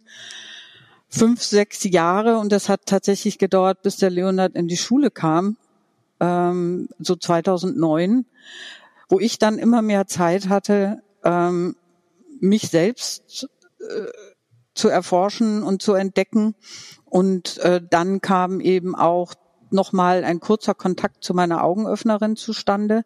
[1.08, 2.38] fünf, sechs Jahre.
[2.38, 5.56] Und das hat tatsächlich gedauert, bis der Leonard in die Schule kam,
[6.20, 8.26] ähm, so 2009,
[9.08, 11.76] wo ich dann immer mehr Zeit hatte, ähm,
[12.40, 13.48] mich selbst
[13.80, 14.06] äh,
[14.80, 16.54] zu erforschen und zu entdecken.
[17.04, 19.34] Und äh, dann kam eben auch
[19.70, 23.04] nochmal ein kurzer Kontakt zu meiner Augenöffnerin zustande,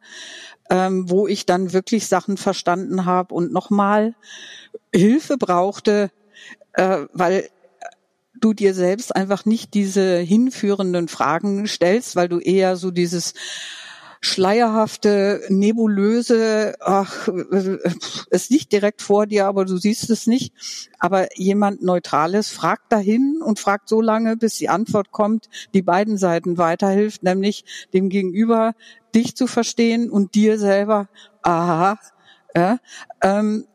[0.71, 4.15] ähm, wo ich dann wirklich Sachen verstanden habe und nochmal
[4.95, 6.11] Hilfe brauchte,
[6.73, 7.49] äh, weil
[8.41, 13.35] du dir selbst einfach nicht diese hinführenden Fragen stellst, weil du eher so dieses
[14.25, 17.29] schleierhafte, nebulöse, ach,
[18.31, 20.55] es liegt direkt vor dir, aber du siehst es nicht.
[20.99, 26.17] Aber jemand Neutrales fragt dahin und fragt so lange, bis die Antwort kommt, die beiden
[26.17, 28.75] Seiten weiterhilft, nämlich dem Gegenüber
[29.15, 31.09] dich zu verstehen und dir selber,
[31.43, 31.99] aha,
[32.57, 32.79] ja,
[33.21, 33.67] ähm,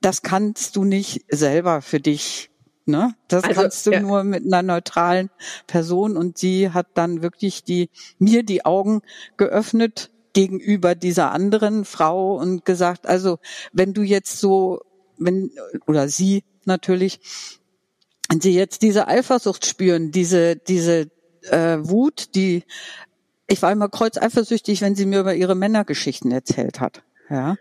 [0.00, 2.49] das kannst du nicht selber für dich
[2.90, 3.14] Ne?
[3.28, 4.00] Das also, kannst du ja.
[4.00, 5.30] nur mit einer neutralen
[5.66, 9.02] Person und sie hat dann wirklich die mir die Augen
[9.36, 13.38] geöffnet gegenüber dieser anderen Frau und gesagt, also
[13.72, 14.80] wenn du jetzt so,
[15.18, 15.50] wenn
[15.86, 17.20] oder sie natürlich,
[18.28, 21.10] wenn sie jetzt diese Eifersucht spüren, diese diese
[21.50, 22.64] äh, Wut, die
[23.46, 27.02] ich war immer kreuzeifersüchtig, wenn sie mir über ihre Männergeschichten erzählt hat.
[27.28, 27.56] Ja.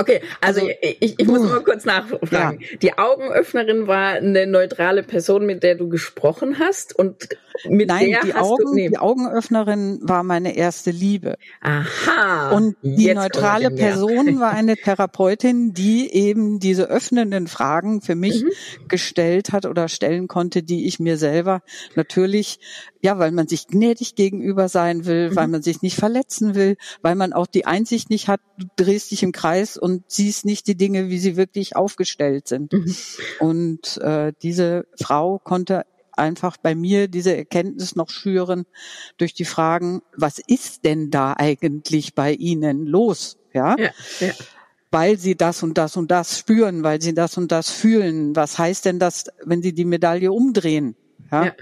[0.00, 2.60] Okay, also, also ich, ich muss mal kurz nachfragen.
[2.60, 2.76] Ja.
[2.80, 7.28] Die Augenöffnerin war eine neutrale Person, mit der du gesprochen hast und
[7.68, 8.88] mit Nein, der die hast Augen, du, nee.
[8.88, 11.36] die Augenöffnerin war meine erste Liebe.
[11.60, 12.52] Aha.
[12.52, 18.88] Und die neutrale Person war eine Therapeutin, die eben diese öffnenden Fragen für mich mhm.
[18.88, 21.60] gestellt hat oder stellen konnte, die ich mir selber
[21.94, 22.58] natürlich
[23.02, 25.36] ja, weil man sich gnädig gegenüber sein will, mhm.
[25.36, 29.10] weil man sich nicht verletzen will, weil man auch die Einsicht nicht hat, du drehst
[29.10, 32.72] dich im Kreis und siehst nicht die Dinge, wie sie wirklich aufgestellt sind.
[32.72, 32.94] Mhm.
[33.38, 38.66] Und äh, diese Frau konnte einfach bei mir diese Erkenntnis noch schüren
[39.16, 43.38] durch die Fragen, was ist denn da eigentlich bei Ihnen los?
[43.54, 43.76] Ja.
[43.78, 44.32] ja, ja
[44.90, 48.34] weil sie das und das und das spüren, weil sie das und das fühlen.
[48.34, 50.96] Was heißt denn das, wenn sie die Medaille umdrehen?
[51.30, 51.46] Ja?
[51.46, 51.52] ja.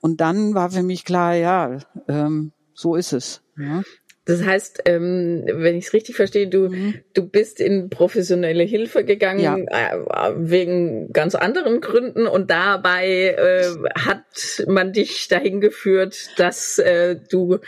[0.00, 3.42] Und dann war für mich klar, ja, ähm, so ist es.
[3.58, 3.82] Ja.
[4.26, 6.94] Das heißt, ähm, wenn ich es richtig verstehe, du, mhm.
[7.14, 9.56] du bist in professionelle Hilfe gegangen ja.
[9.56, 17.16] äh, wegen ganz anderen Gründen und dabei äh, hat man dich dahin geführt, dass äh,
[17.30, 17.60] du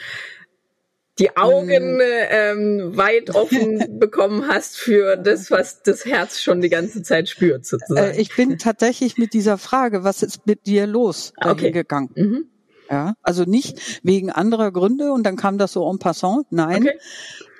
[1.19, 2.03] die Augen mhm.
[2.03, 7.67] ähm, weit offen bekommen hast für das, was das Herz schon die ganze Zeit spürt,
[7.67, 8.13] sozusagen.
[8.13, 11.71] Äh, ich bin tatsächlich mit dieser Frage, was ist mit dir los, okay.
[11.71, 12.11] gegangen.
[12.15, 12.45] Mhm.
[12.91, 16.47] Ja, also nicht wegen anderer Gründe und dann kam das so en passant.
[16.51, 16.85] Nein.
[16.85, 16.99] Okay.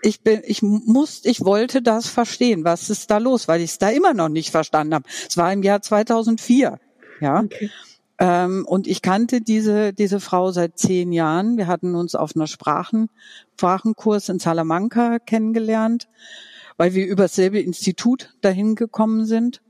[0.01, 2.65] Ich bin, ich muss, ich wollte das verstehen.
[2.65, 3.47] Was ist da los?
[3.47, 5.05] Weil ich es da immer noch nicht verstanden habe.
[5.29, 6.79] Es war im Jahr 2004.
[7.21, 7.41] Ja.
[7.41, 7.71] Okay.
[8.19, 11.57] Ähm, und ich kannte diese, diese Frau seit zehn Jahren.
[11.57, 13.11] Wir hatten uns auf einer Sprachen,
[13.55, 16.09] Sprachenkurs in Salamanca kennengelernt,
[16.77, 19.63] weil wir über dasselbe Institut dahin gekommen sind.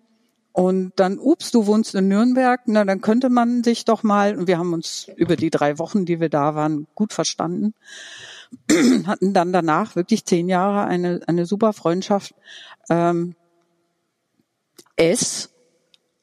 [0.53, 4.49] Und dann, ups, du wohnst in Nürnberg, na, dann könnte man sich doch mal, und
[4.49, 7.75] wir haben uns über die drei Wochen, die wir da waren, gut verstanden,
[9.07, 12.35] hatten dann danach wirklich zehn Jahre eine, eine super Freundschaft.
[12.91, 13.37] Ähm,
[14.97, 15.51] es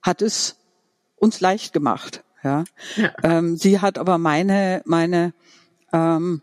[0.02, 0.58] hat es
[1.16, 2.24] uns leicht gemacht.
[2.44, 2.64] Ja.
[2.96, 3.12] ja.
[3.24, 5.34] Ähm, sie hat aber meine meine
[5.92, 6.42] ähm,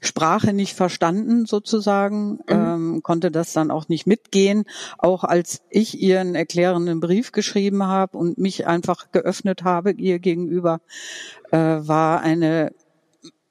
[0.00, 2.42] Sprache nicht verstanden sozusagen, mhm.
[2.48, 4.64] ähm, konnte das dann auch nicht mitgehen.
[4.96, 10.20] Auch als ich ihr einen erklärenden Brief geschrieben habe und mich einfach geöffnet habe ihr
[10.20, 10.80] gegenüber,
[11.50, 12.72] äh, war eine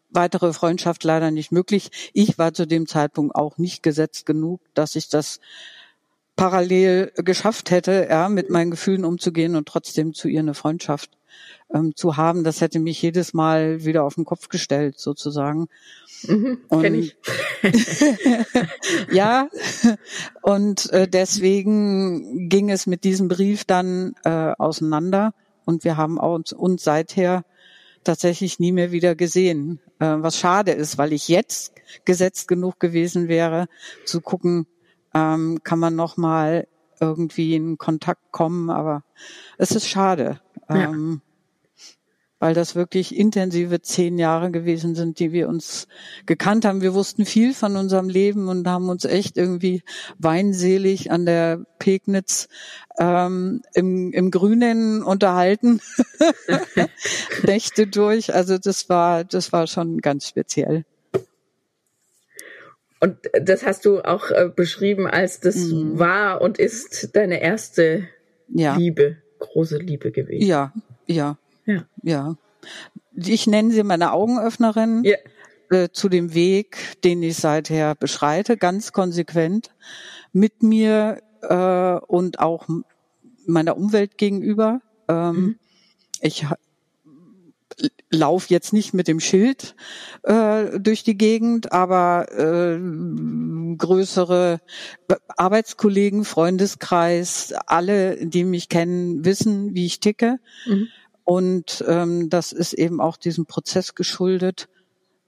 [0.10, 2.12] weitere Freundschaft leider nicht möglich.
[2.13, 5.41] Ich war zu dem Zeitpunkt auch nicht gesetzt genug, dass ich das
[6.38, 11.17] parallel geschafft hätte, ja, mit meinen Gefühlen umzugehen und trotzdem zu ihr eine Freundschaft
[11.73, 12.45] ähm, zu haben.
[12.45, 15.67] Das hätte mich jedes Mal wieder auf den Kopf gestellt, sozusagen.
[16.23, 17.17] Mhm, und, ich.
[19.12, 19.50] ja,
[20.43, 25.34] und äh, deswegen ging es mit diesem Brief dann äh, auseinander
[25.65, 27.43] und wir haben uns, uns seither
[28.04, 29.80] tatsächlich nie mehr wieder gesehen.
[30.00, 31.73] Äh, was schade ist, weil ich jetzt
[32.06, 33.67] gesetzt genug gewesen wäre,
[34.06, 34.67] zu gucken,
[35.13, 36.67] ähm, kann man noch mal
[37.00, 38.70] irgendwie in Kontakt kommen.
[38.70, 39.04] Aber
[39.58, 40.39] es ist schade.
[40.70, 40.91] Ja.
[40.91, 41.22] Ähm,
[42.39, 45.88] weil das wirklich intensive zehn Jahre gewesen sind, die wir uns
[46.26, 46.82] gekannt haben.
[46.82, 49.82] Wir wussten viel von unserem Leben und haben uns echt irgendwie
[50.20, 52.48] weinselig an der Pegnitz
[53.00, 55.82] ähm, im, im Grünen unterhalten,
[57.43, 58.34] Nächte durch.
[58.34, 60.86] Also das war, das war schon ganz speziell.
[62.99, 65.99] Und das hast du auch äh, beschrieben, als das mhm.
[65.99, 68.07] war und ist deine erste
[68.47, 68.75] ja.
[68.75, 70.45] Liebe, große Liebe gewesen.
[70.47, 70.73] Ja,
[71.05, 71.38] ja.
[71.65, 71.86] Ja.
[72.01, 72.36] ja.
[73.15, 75.17] Ich nenne sie meine Augenöffnerin ja.
[75.69, 79.71] äh, zu dem Weg, den ich seither beschreite, ganz konsequent
[80.33, 82.67] mit mir äh, und auch
[83.45, 84.81] meiner Umwelt gegenüber.
[85.07, 85.60] Ähm, mhm.
[86.21, 86.45] Ich
[88.10, 89.76] lauf jetzt nicht mit dem Schild
[90.24, 92.80] äh, durch die Gegend, aber äh,
[93.78, 94.60] größere
[95.28, 100.40] Arbeitskollegen, Freundeskreis, alle, die mich kennen, wissen, wie ich ticke.
[100.66, 100.88] Mhm.
[101.24, 104.70] Und ähm, das ist eben auch diesem Prozess geschuldet,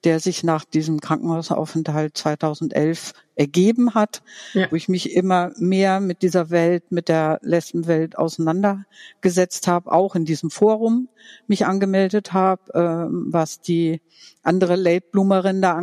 [0.03, 4.21] der sich nach diesem Krankenhausaufenthalt 2011 ergeben hat,
[4.53, 4.71] ja.
[4.71, 10.25] wo ich mich immer mehr mit dieser Welt, mit der Lesbenwelt auseinandergesetzt habe, auch in
[10.25, 11.09] diesem Forum
[11.47, 14.01] mich angemeldet habe, äh, was die
[14.43, 15.79] andere Late-Bloomerin da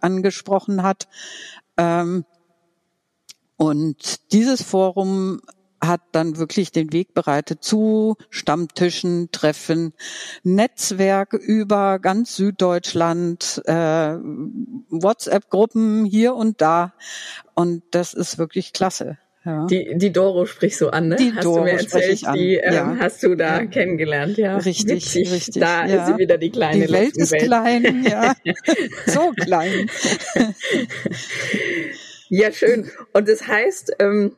[0.00, 1.08] angesprochen hat.
[1.76, 2.24] Ähm,
[3.56, 5.40] und dieses Forum
[5.86, 9.92] hat dann wirklich den Weg bereitet zu Stammtischen, Treffen,
[10.42, 14.16] Netzwerk über ganz Süddeutschland, äh,
[14.90, 16.94] WhatsApp-Gruppen hier und da.
[17.54, 19.18] Und das ist wirklich klasse.
[19.44, 19.66] Ja.
[19.66, 21.16] Die, die Doro sprichst so an, ne?
[21.16, 22.96] Die hast Doro du mir erzählt, die ähm, ja.
[22.98, 23.66] hast du da ja.
[23.66, 24.56] kennengelernt, ja.
[24.56, 25.30] Richtig, Witzig.
[25.30, 25.60] richtig.
[25.60, 28.34] Da ist sie wieder die kleine Die Welt ist klein, ja.
[29.06, 29.90] so klein.
[32.30, 32.90] ja, schön.
[33.12, 34.34] Und das heißt, ähm,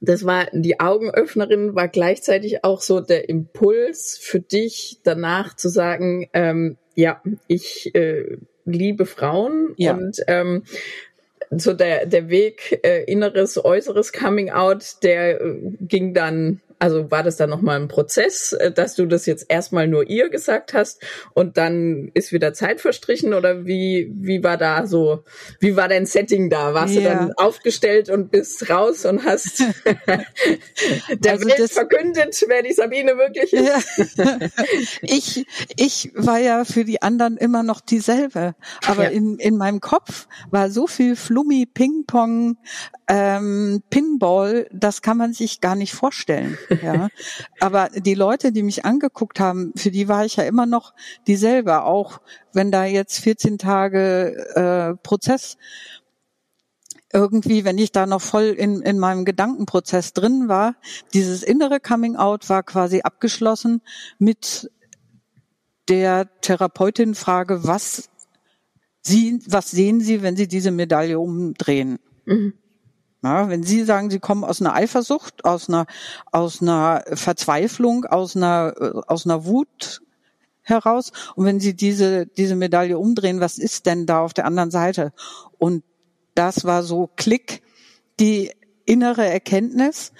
[0.00, 6.28] das war die Augenöffnerin, war gleichzeitig auch so der Impuls für dich danach zu sagen,
[6.32, 9.94] ähm, ja, ich äh, liebe Frauen ja.
[9.94, 10.64] und ähm,
[11.50, 17.22] so der der Weg äh, inneres äußeres Coming Out, der äh, ging dann also war
[17.22, 21.02] das dann nochmal ein Prozess, äh, dass du das jetzt erstmal nur ihr gesagt hast
[21.34, 25.24] und dann ist wieder Zeit verstrichen oder wie, wie war da so,
[25.60, 26.74] wie war dein Setting da?
[26.74, 27.00] Warst ja.
[27.00, 29.58] du dann aufgestellt und bist raus und hast
[31.10, 34.16] der also Welt verkündet, wer die Sabine wirklich ist?
[34.16, 34.38] Ja.
[35.02, 38.54] ich, ich war ja für die anderen immer noch dieselbe,
[38.86, 39.10] aber ja.
[39.10, 42.56] in, in meinem Kopf war so viel Flummi, Ping-Pong,
[43.08, 46.58] ähm, Pinball, das kann man sich gar nicht vorstellen.
[46.82, 47.08] Ja,
[47.60, 50.94] aber die Leute, die mich angeguckt haben, für die war ich ja immer noch
[51.26, 52.20] dieselbe, auch
[52.52, 55.56] wenn da jetzt 14 Tage äh, Prozess
[57.12, 60.74] irgendwie, wenn ich da noch voll in, in meinem Gedankenprozess drin war,
[61.14, 63.80] dieses innere Coming Out war quasi abgeschlossen
[64.18, 64.70] mit
[65.88, 68.10] der Therapeutin Frage, was
[69.00, 71.98] Sie, was sehen Sie, wenn Sie diese Medaille umdrehen?
[72.26, 72.52] Mhm.
[73.22, 75.86] Ja, wenn Sie sagen, Sie kommen aus einer Eifersucht, aus einer,
[76.30, 80.02] aus einer Verzweiflung, aus einer, aus einer Wut
[80.62, 84.70] heraus, und wenn Sie diese, diese Medaille umdrehen, was ist denn da auf der anderen
[84.70, 85.12] Seite?
[85.58, 85.82] Und
[86.34, 87.62] das war so Klick,
[88.20, 88.52] die
[88.84, 90.12] innere Erkenntnis.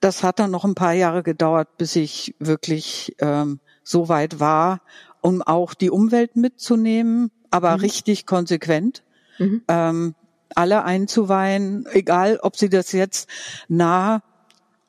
[0.00, 4.80] Das hat dann noch ein paar Jahre gedauert, bis ich wirklich ähm, so weit war,
[5.20, 7.80] um auch die Umwelt mitzunehmen, aber mhm.
[7.80, 9.04] richtig konsequent.
[9.38, 9.62] Mhm.
[9.68, 10.14] Ähm,
[10.56, 13.28] alle einzuweihen, egal ob sie das jetzt
[13.68, 14.22] nah,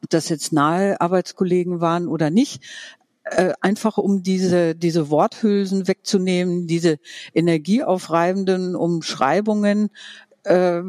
[0.10, 2.64] das jetzt nahe Arbeitskollegen waren oder nicht,
[3.24, 6.98] äh, einfach um diese, diese Worthülsen wegzunehmen, diese
[7.34, 9.90] energieaufreibenden Umschreibungen,
[10.44, 10.82] äh,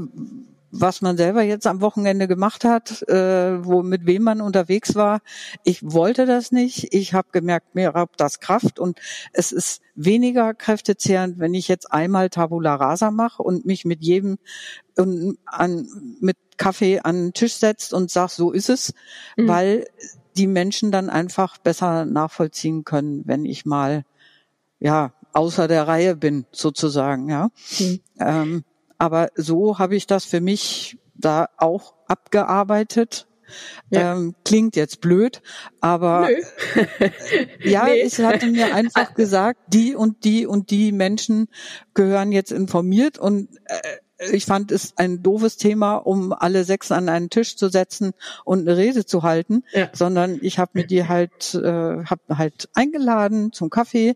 [0.77, 5.21] was man selber jetzt am Wochenende gemacht hat, äh, wo mit wem man unterwegs war.
[5.63, 6.93] Ich wollte das nicht.
[6.93, 8.99] Ich habe gemerkt, mir raubt das Kraft und
[9.33, 14.39] es ist weniger kräftezehrend, wenn ich jetzt einmal Tabula Rasa mache und mich mit jedem
[14.97, 15.87] und an,
[16.21, 18.95] mit Kaffee an den Tisch setzt und sagt, so ist es,
[19.37, 19.49] mhm.
[19.49, 19.87] weil
[20.37, 24.05] die Menschen dann einfach besser nachvollziehen können, wenn ich mal
[24.81, 27.51] ja außer der Reihe bin sozusagen, ja.
[27.79, 28.01] Mhm.
[28.19, 28.65] Ähm,
[28.99, 33.27] aber so habe ich das für mich da auch abgearbeitet.
[33.91, 34.15] Ja.
[34.15, 35.43] Ähm, klingt jetzt blöd,
[35.81, 36.29] aber
[37.63, 38.03] ja, nee.
[38.03, 41.49] ich hatte mir einfach gesagt, die und die und die Menschen
[41.93, 43.81] gehören jetzt informiert und äh,
[44.19, 48.13] ich fand es ein doofes Thema, um alle sechs an einen Tisch zu setzen
[48.45, 49.91] und eine Rede zu halten, ja.
[49.93, 54.15] sondern ich habe mir die halt, äh, hab halt eingeladen zum Kaffee,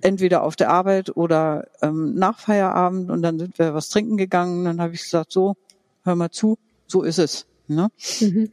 [0.00, 4.64] entweder auf der Arbeit oder ähm, nach Feierabend und dann sind wir was trinken gegangen.
[4.64, 5.56] Dann habe ich gesagt, so,
[6.02, 7.46] hör mal zu, so ist es.
[7.68, 7.88] Ne?
[8.20, 8.50] Mhm.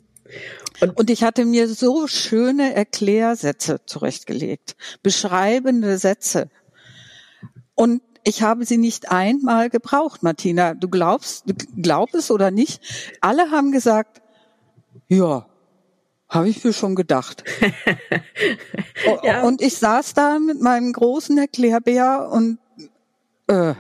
[0.80, 6.50] Und, und ich hatte mir so schöne Erklärsätze zurechtgelegt, beschreibende Sätze.
[7.76, 10.74] Und ich habe sie nicht einmal gebraucht, Martina.
[10.74, 12.82] Du glaubst, du glaub es oder nicht?
[13.22, 14.22] Alle haben gesagt,
[15.08, 15.46] ja,
[16.30, 17.44] habe ich mir schon gedacht.
[19.24, 19.44] ja.
[19.44, 22.60] Und ich saß da mit meinem großen Erklärbär und
[23.48, 23.74] äh,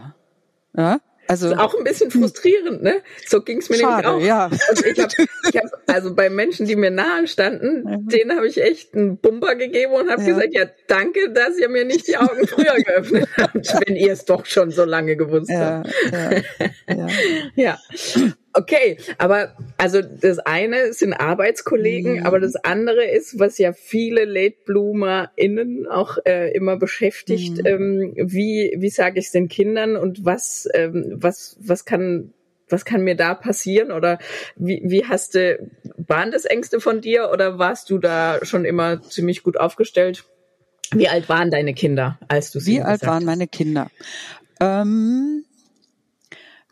[0.75, 3.01] ja, also ist auch ein bisschen frustrierend, ne?
[3.25, 4.35] So ging's mir schade, nämlich auch.
[4.35, 4.49] Ja.
[4.69, 5.13] Also ich habe,
[5.49, 7.97] ich hab, also bei Menschen, die mir nahe standen, ja.
[7.97, 10.27] denen habe ich echt einen Bumper gegeben und habe ja.
[10.27, 13.55] gesagt, ja, danke, dass ihr mir nicht die Augen früher geöffnet habt,
[13.87, 15.93] wenn ihr es doch schon so lange gewusst ja, habt.
[16.87, 17.07] Ja.
[17.55, 17.79] ja.
[18.53, 22.25] Okay, aber also das eine sind Arbeitskollegen, mhm.
[22.25, 27.65] aber das andere ist, was ja viele Late BloomerInnen auch äh, immer beschäftigt, mhm.
[27.65, 32.33] ähm, wie, wie sage ich es den Kindern und was, ähm, was, was kann
[32.69, 34.17] was kann mir da passieren oder
[34.55, 39.01] wie, wie hast du, waren das Ängste von dir oder warst du da schon immer
[39.01, 40.25] ziemlich gut aufgestellt?
[40.91, 43.89] Wie alt waren deine Kinder, als du sie Wie alt waren meine Kinder?
[44.59, 45.45] Ähm,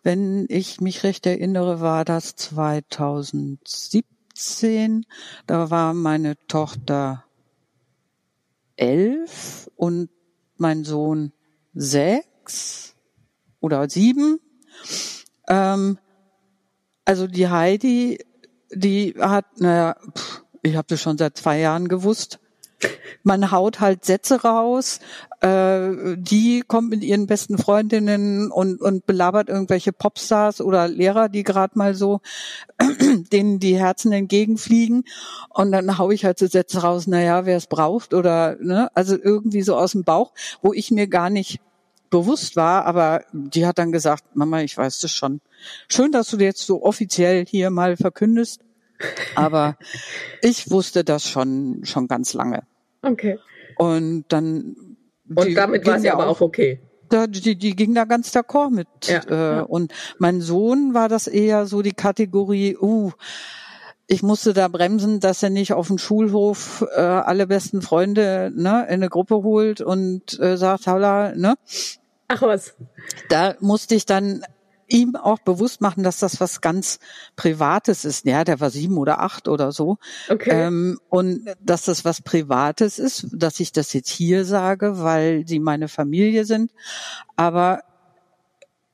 [0.04, 5.06] wenn ich mich recht erinnere, war das 2017.
[5.46, 7.26] Da war meine Tochter
[8.76, 10.10] elf und
[10.58, 11.32] mein Sohn
[11.74, 12.96] sechs
[13.60, 14.40] oder sieben.
[15.48, 15.98] Ähm,
[17.06, 18.26] also die Heidi,
[18.74, 19.96] die hat, naja,
[20.64, 22.40] ich habe das schon seit zwei Jahren gewusst.
[23.24, 25.00] Man haut halt Sätze raus,
[25.42, 31.44] äh, die kommt mit ihren besten Freundinnen und, und belabert irgendwelche Popstars oder Lehrer, die
[31.44, 32.22] gerade mal so
[33.32, 35.04] denen die Herzen entgegenfliegen.
[35.50, 39.18] Und dann hau ich halt so Sätze raus, naja, wer es braucht oder, ne, also
[39.22, 41.60] irgendwie so aus dem Bauch, wo ich mir gar nicht
[42.12, 45.42] bewusst war, aber die hat dann gesagt, Mama, ich weiß das schon.
[45.88, 48.62] Schön, dass du jetzt so offiziell hier mal verkündest,
[49.34, 49.78] aber
[50.42, 52.64] ich wusste das schon, schon ganz lange.
[53.02, 53.40] Okay.
[53.78, 54.76] Und dann
[55.36, 56.82] und damit war sie aber auch okay.
[57.10, 58.88] Da, die, die ging da ganz d'accord mit.
[59.04, 59.62] Ja, äh, ja.
[59.64, 63.12] Und mein Sohn war das eher so die Kategorie, uh,
[64.08, 68.86] ich musste da bremsen, dass er nicht auf dem Schulhof äh, alle besten Freunde ne,
[68.88, 71.56] in eine Gruppe holt und äh, sagt, Haula, ne?
[72.28, 72.76] Ach was.
[73.30, 74.44] Da musste ich dann
[74.92, 77.00] ihm auch bewusst machen, dass das was ganz
[77.36, 78.26] Privates ist.
[78.26, 79.98] Ja, der war sieben oder acht oder so.
[80.30, 80.68] Okay.
[80.68, 85.60] Ähm, und dass das was Privates ist, dass ich das jetzt hier sage, weil sie
[85.60, 86.72] meine Familie sind.
[87.36, 87.84] Aber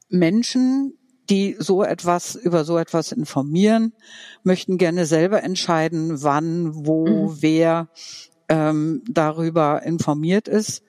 [0.09, 0.93] Menschen,
[1.29, 3.93] die so etwas über so etwas informieren,
[4.43, 7.37] möchten gerne selber entscheiden, wann, wo, mhm.
[7.41, 7.89] wer
[8.49, 10.83] ähm, darüber informiert ist.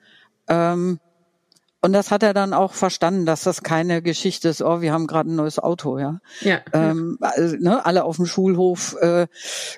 [0.47, 0.99] Ähm,
[1.81, 5.07] und das hat er dann auch verstanden, dass das keine Geschichte ist, oh, wir haben
[5.07, 6.19] gerade ein neues Auto, ja.
[6.41, 6.61] Ja.
[6.73, 9.27] Ähm, also, ne, alle auf dem Schulhof äh,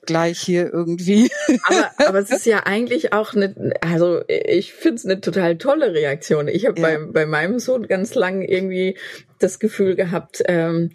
[0.06, 1.30] gleich hier irgendwie.
[1.64, 5.94] Aber, aber es ist ja eigentlich auch eine, also ich finde es eine total tolle
[5.94, 6.48] Reaktion.
[6.48, 6.88] Ich habe ja.
[6.88, 8.98] bei, bei meinem Sohn ganz lang irgendwie
[9.38, 10.92] das Gefühl gehabt, ähm,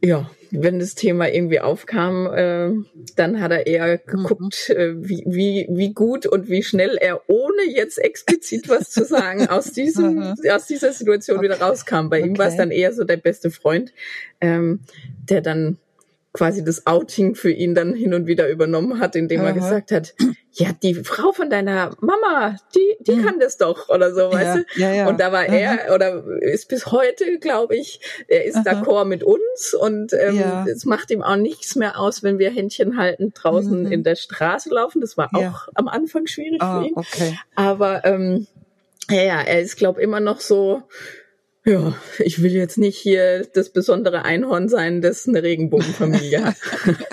[0.00, 2.70] ja, wenn das Thema irgendwie aufkam, äh,
[3.16, 4.76] dann hat er eher geguckt, mhm.
[4.76, 9.48] äh, wie, wie, wie gut und wie schnell er, ohne jetzt explizit was zu sagen,
[9.48, 11.46] aus diesem, aus dieser Situation okay.
[11.46, 12.08] wieder rauskam.
[12.08, 12.28] Bei okay.
[12.28, 13.92] ihm war es dann eher so der beste Freund,
[14.40, 14.80] ähm,
[15.28, 15.78] der dann
[16.36, 19.48] quasi das Outing für ihn dann hin und wieder übernommen hat, indem Aha.
[19.48, 20.14] er gesagt hat,
[20.52, 23.24] ja, die Frau von deiner Mama, die, die mhm.
[23.24, 24.80] kann das doch oder so, weißt ja, du?
[24.80, 25.08] Ja, ja.
[25.08, 25.54] Und da war Aha.
[25.54, 30.84] er oder ist bis heute, glaube ich, er ist d'accord mit uns und ähm, es
[30.84, 33.92] macht ihm auch nichts mehr aus, wenn wir Händchen halten draußen mhm.
[33.92, 35.00] in der Straße laufen.
[35.00, 36.92] Das war auch am Anfang schwierig oh, für ihn.
[36.96, 37.38] Okay.
[37.54, 38.46] Aber ähm,
[39.10, 40.82] ja, ja, er ist, glaube immer noch so
[41.66, 46.56] ja, ich will jetzt nicht hier das besondere Einhorn sein, das eine Regenbogenfamilie hat.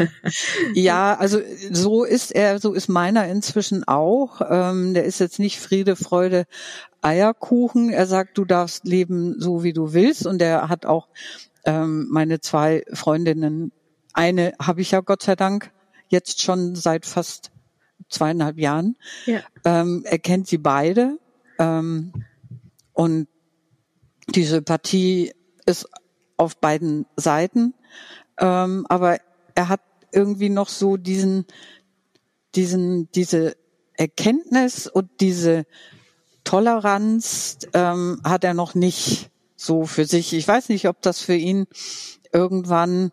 [0.75, 4.41] ja, also so ist er, so ist meiner inzwischen auch.
[4.47, 6.45] Ähm, der ist jetzt nicht Friede, Freude,
[7.01, 7.89] Eierkuchen.
[7.89, 10.27] Er sagt, du darfst leben so wie du willst.
[10.27, 11.07] Und er hat auch
[11.65, 13.71] ähm, meine zwei Freundinnen.
[14.13, 15.71] Eine habe ich ja Gott sei Dank
[16.09, 17.49] jetzt schon seit fast
[18.07, 18.97] zweieinhalb Jahren.
[19.25, 19.39] Ja.
[19.65, 21.17] Ähm, er kennt sie beide.
[21.57, 22.13] Ähm,
[22.93, 23.27] und
[24.29, 25.33] die Sympathie
[25.65, 25.87] ist
[26.37, 27.73] auf beiden Seiten,
[28.37, 29.19] ähm, aber
[29.55, 31.45] er hat irgendwie noch so diesen,
[32.55, 33.55] diesen, diese
[33.95, 35.65] Erkenntnis und diese
[36.43, 40.33] Toleranz ähm, hat er noch nicht so für sich.
[40.33, 41.65] Ich weiß nicht, ob das für ihn
[42.31, 43.11] irgendwann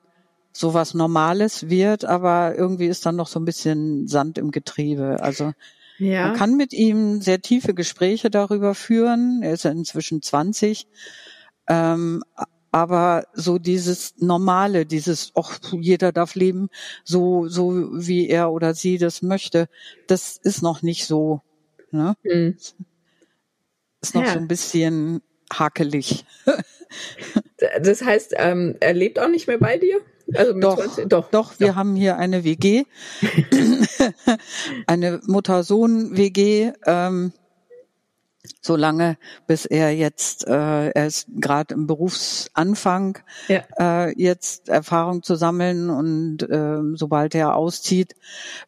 [0.53, 5.19] so was Normales wird, aber irgendwie ist dann noch so ein bisschen Sand im Getriebe.
[5.23, 5.53] Also
[6.01, 6.29] ja.
[6.29, 9.43] man kann mit ihm sehr tiefe Gespräche darüber führen.
[9.43, 10.87] Er ist ja inzwischen 20.
[11.69, 12.23] Ähm,
[12.73, 16.69] aber so dieses Normale, dieses, ach, jeder darf leben,
[17.05, 19.69] so, so wie er oder sie das möchte,
[20.07, 21.43] das ist noch nicht so.
[21.91, 22.15] Ne?
[22.23, 22.57] Mhm.
[24.01, 24.33] Ist noch ja.
[24.33, 25.21] so ein bisschen
[25.53, 26.25] hakelig.
[27.83, 29.99] das heißt, ähm, er lebt auch nicht mehr bei dir?
[30.35, 32.85] Also doch, 20, doch, doch, wir haben hier eine WG,
[34.87, 36.73] eine Mutter-Sohn-WG.
[36.87, 37.33] Ähm,
[38.63, 43.19] so lange, bis er jetzt, äh, er ist gerade im Berufsanfang,
[43.49, 43.63] ja.
[43.79, 48.15] äh, jetzt Erfahrung zu sammeln und äh, sobald er auszieht,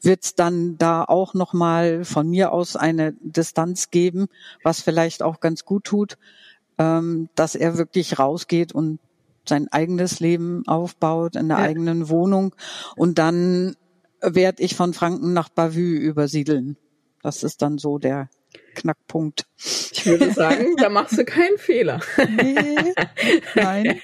[0.00, 4.28] wird es dann da auch nochmal von mir aus eine Distanz geben,
[4.62, 6.18] was vielleicht auch ganz gut tut,
[6.78, 8.98] ähm, dass er wirklich rausgeht und
[9.48, 11.64] sein eigenes Leben aufbaut in der ja.
[11.64, 12.54] eigenen Wohnung
[12.96, 13.76] und dann
[14.20, 16.76] werde ich von Franken nach Bavü übersiedeln.
[17.22, 18.28] Das ist dann so der
[18.74, 19.46] Knackpunkt.
[19.92, 22.00] Ich würde sagen, da machst du keinen Fehler.
[22.16, 22.94] Nee,
[23.54, 24.00] nein,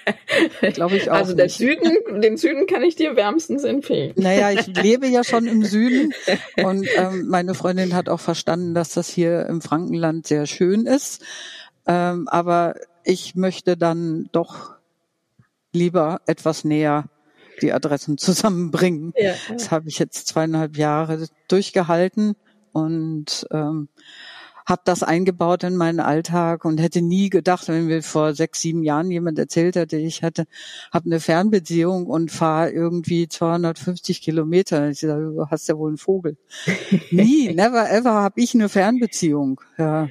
[0.73, 4.13] glaube ich auch Also der Süden, den Süden kann ich dir wärmstens empfehlen.
[4.17, 6.13] Naja, ich lebe ja schon im Süden
[6.63, 11.23] und ähm, meine Freundin hat auch verstanden, dass das hier im Frankenland sehr schön ist.
[11.87, 12.75] Ähm, aber
[13.05, 14.78] ich möchte dann doch
[15.79, 17.05] lieber etwas näher
[17.63, 19.13] die Adressen zusammenbringen.
[19.17, 19.35] Ja.
[19.51, 22.35] Das habe ich jetzt zweieinhalb Jahre durchgehalten
[22.73, 23.89] und ähm,
[24.69, 28.83] habe das eingebaut in meinen Alltag und hätte nie gedacht, wenn mir vor sechs, sieben
[28.83, 30.45] Jahren jemand erzählt hätte, ich hatte,
[30.93, 34.91] habe eine Fernbeziehung und fahre irgendwie 250 Kilometer.
[34.91, 36.37] Ich sage, du hast ja wohl einen Vogel.
[37.11, 39.59] nie, never ever habe ich eine Fernbeziehung.
[39.79, 40.09] Ja,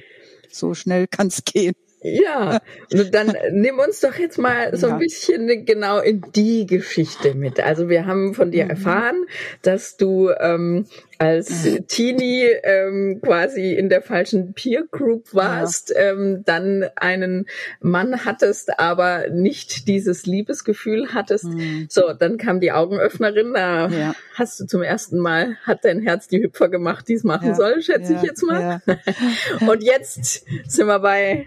[0.50, 1.74] so schnell kann's gehen.
[2.00, 2.60] Ja,
[2.92, 7.60] und dann nimm uns doch jetzt mal so ein bisschen genau in die Geschichte mit.
[7.60, 8.70] Also wir haben von dir mhm.
[8.70, 9.24] erfahren,
[9.62, 10.86] dass du ähm,
[11.18, 11.66] als.
[11.88, 16.12] Teenie ähm, quasi in der falschen Peer Group warst, ja.
[16.12, 17.46] ähm, dann einen
[17.80, 21.44] Mann hattest, aber nicht dieses Liebesgefühl hattest.
[21.44, 21.86] Mhm.
[21.88, 24.14] So, dann kam die Augenöffnerin, da ja.
[24.34, 27.54] hast du zum ersten Mal, hat dein Herz die Hüpfer gemacht, die es machen ja.
[27.54, 28.80] soll, schätze ich jetzt mal.
[29.66, 31.46] Und jetzt sind wir bei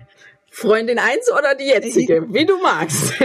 [0.54, 3.14] Freundin eins oder die jetzige, wie du magst.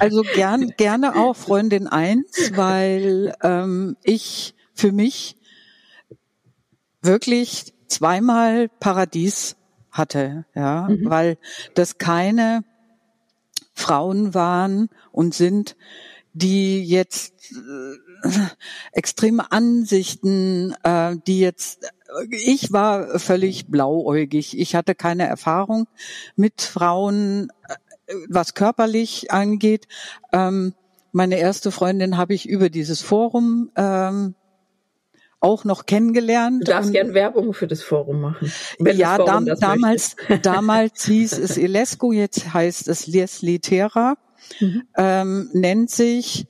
[0.00, 5.36] Also gern, gerne auch Freundin eins, weil ähm, ich für mich
[7.00, 9.56] wirklich zweimal Paradies
[9.90, 11.08] hatte, ja, mhm.
[11.08, 11.38] weil
[11.74, 12.64] das keine
[13.72, 15.76] Frauen waren und sind,
[16.32, 18.30] die jetzt äh,
[18.92, 21.88] extreme Ansichten, äh, die jetzt
[22.30, 24.58] ich war völlig blauäugig.
[24.58, 25.86] Ich hatte keine Erfahrung
[26.36, 27.50] mit Frauen,
[28.06, 29.86] äh, was körperlich angeht.
[30.32, 30.74] Ähm,
[31.12, 34.34] meine erste Freundin habe ich über dieses Forum ähm,
[35.40, 36.66] auch noch kennengelernt.
[36.66, 38.52] Du darfst gern Werbung für das Forum machen.
[38.80, 44.16] Ja, Forum dam damals, damals hieß es Ilesco, jetzt heißt es Les Litera,
[44.60, 44.82] mhm.
[44.96, 46.46] ähm, nennt sich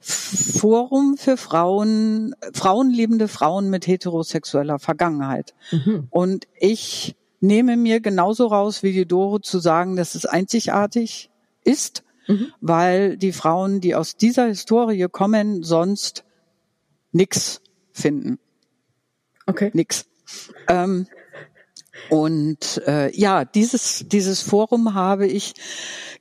[0.00, 5.54] Forum für Frauen, frauenliebende Frauen mit heterosexueller Vergangenheit.
[5.70, 6.06] Mhm.
[6.10, 11.30] Und ich nehme mir genauso raus wie die Dore zu sagen, dass es einzigartig
[11.64, 12.52] ist, mhm.
[12.60, 16.24] weil die Frauen, die aus dieser Historie kommen, sonst
[17.12, 17.60] nix
[17.92, 18.38] finden.
[19.46, 19.70] Okay.
[19.74, 20.06] Nix.
[20.68, 21.06] Ähm,
[22.08, 25.54] und äh, ja, dieses, dieses Forum habe ich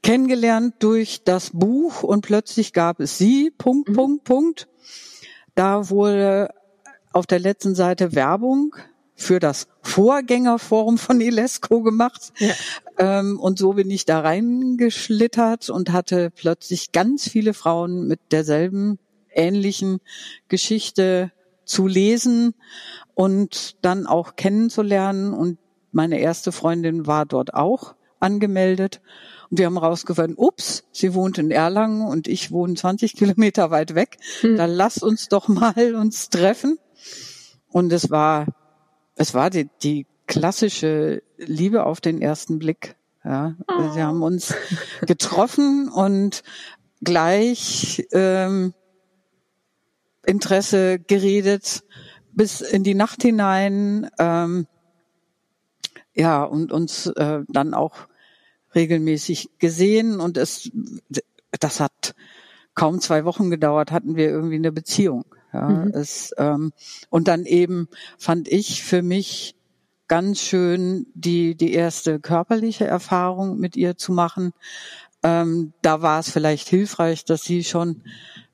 [0.04, 3.94] kennengelernt durch das Buch und plötzlich gab es sie, Punkt, mhm.
[3.94, 4.68] Punkt, Punkt.
[5.56, 6.50] Da wurde
[7.12, 8.76] auf der letzten Seite Werbung
[9.16, 12.32] für das Vorgängerforum von Ilesco gemacht.
[12.38, 12.54] Ja.
[12.98, 18.98] Ähm, und so bin ich da reingeschlittert und hatte plötzlich ganz viele Frauen mit derselben
[19.32, 20.00] ähnlichen
[20.48, 21.32] Geschichte
[21.66, 22.56] zu lesen
[23.14, 25.34] und dann auch kennenzulernen.
[25.34, 25.58] Und
[25.92, 29.02] meine erste Freundin war dort auch angemeldet.
[29.50, 33.96] Und wir haben rausgefunden, ups, sie wohnt in Erlangen und ich wohne 20 Kilometer weit
[33.96, 34.18] weg.
[34.42, 34.58] Hm.
[34.58, 36.78] Dann lass uns doch mal uns treffen.
[37.68, 38.48] Und es war,
[39.16, 42.96] es war die, die klassische Liebe auf den ersten Blick.
[43.24, 43.96] Ja, oh.
[43.96, 44.54] wir haben uns
[45.06, 46.44] getroffen und
[47.02, 48.74] gleich ähm,
[50.26, 51.84] Interesse geredet
[52.32, 54.10] bis in die Nacht hinein.
[54.20, 54.68] Ähm,
[56.14, 58.08] ja, und uns äh, dann auch
[58.76, 60.70] regelmäßig gesehen und es,
[61.60, 62.16] das hat
[62.76, 65.26] kaum zwei Wochen gedauert, hatten wir irgendwie eine Beziehung.
[65.54, 65.92] Ja, mhm.
[65.94, 66.74] es, ähm,
[67.10, 67.88] und dann eben
[68.18, 69.56] fand ich für mich
[70.08, 74.54] ganz schön, die, die erste körperliche Erfahrung mit ihr zu machen.
[75.24, 78.04] Ähm, da war es vielleicht hilfreich, dass sie schon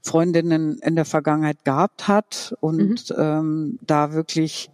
[0.01, 3.16] Freundinnen in der Vergangenheit gehabt hat und mhm.
[3.18, 4.70] ähm, da wirklich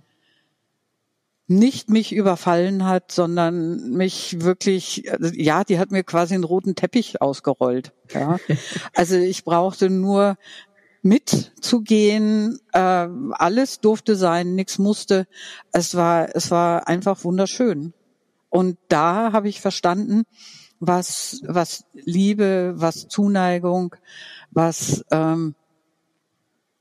[1.48, 7.22] nicht mich überfallen hat, sondern mich wirklich, ja, die hat mir quasi einen roten Teppich
[7.22, 7.94] ausgerollt.
[8.14, 8.38] Ja.
[8.94, 10.38] Also ich brauchte nur
[11.02, 15.28] mitzugehen, äh, alles durfte sein, nichts musste.
[15.72, 17.94] Es war, es war einfach wunderschön.
[18.50, 20.24] Und da habe ich verstanden,
[20.80, 23.96] was, was Liebe, was Zuneigung,
[24.52, 25.56] was ähm,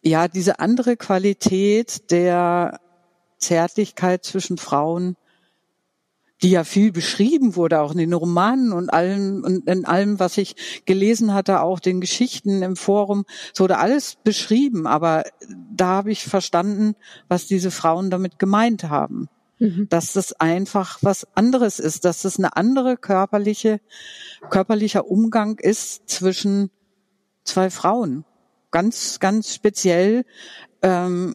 [0.02, 2.80] ja diese andere Qualität der
[3.40, 5.16] Zärtlichkeit zwischen Frauen,
[6.42, 10.38] die ja viel beschrieben wurde, auch in den Romanen und allem und in allem, was
[10.38, 15.24] ich gelesen hatte, auch den Geschichten im Forum, es wurde alles beschrieben, aber
[15.74, 16.94] da habe ich verstanden,
[17.28, 19.28] was diese Frauen damit gemeint haben.
[19.58, 19.88] Mhm.
[19.90, 23.80] Dass das einfach was anderes ist, dass das eine andere körperliche,
[24.48, 26.70] körperlicher Umgang ist zwischen
[27.44, 28.24] zwei Frauen.
[28.70, 30.24] Ganz, ganz speziell
[30.80, 31.34] ähm,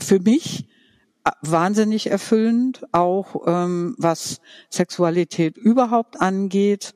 [0.00, 0.66] für mich
[1.42, 6.94] wahnsinnig erfüllend, auch ähm, was Sexualität überhaupt angeht.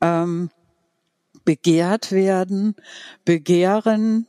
[0.00, 0.50] Ähm,
[1.44, 2.76] begehrt werden,
[3.24, 4.26] begehren,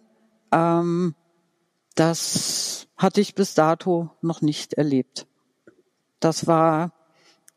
[0.53, 1.15] ähm,
[1.93, 5.27] das hatte ich bis dato noch nicht erlebt.
[6.21, 6.93] Das war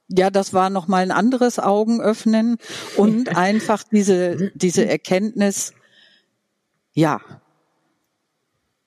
[0.09, 2.59] ja, das war noch mal ein anderes Augenöffnen
[2.97, 5.74] und einfach diese diese Erkenntnis.
[6.93, 7.20] Ja,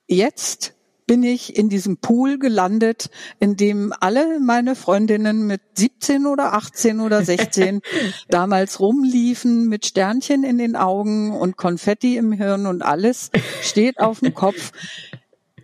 [0.07, 0.74] jetzt
[1.07, 6.99] bin ich in diesem Pool gelandet, in dem alle meine Freundinnen mit 17 oder 18
[6.99, 7.81] oder 16
[8.29, 13.29] damals rumliefen mit Sternchen in den Augen und Konfetti im Hirn und alles
[13.61, 14.71] steht auf dem Kopf.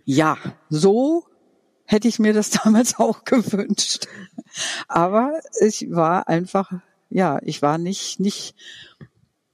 [0.04, 0.36] Ja,
[0.68, 1.24] so
[1.84, 4.06] hätte ich mir das damals auch gewünscht.
[4.88, 6.72] Aber ich war einfach,
[7.08, 8.54] ja, ich war nicht, nicht,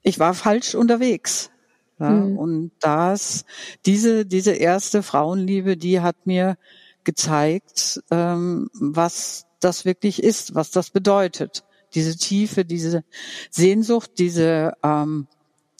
[0.01, 1.51] ich war falsch unterwegs.
[1.99, 2.37] Ja, mhm.
[2.37, 3.45] Und das,
[3.85, 6.57] diese, diese erste Frauenliebe, die hat mir
[7.03, 11.63] gezeigt, ähm, was das wirklich ist, was das bedeutet.
[11.93, 13.03] Diese Tiefe, diese
[13.49, 15.27] Sehnsucht, diese ähm,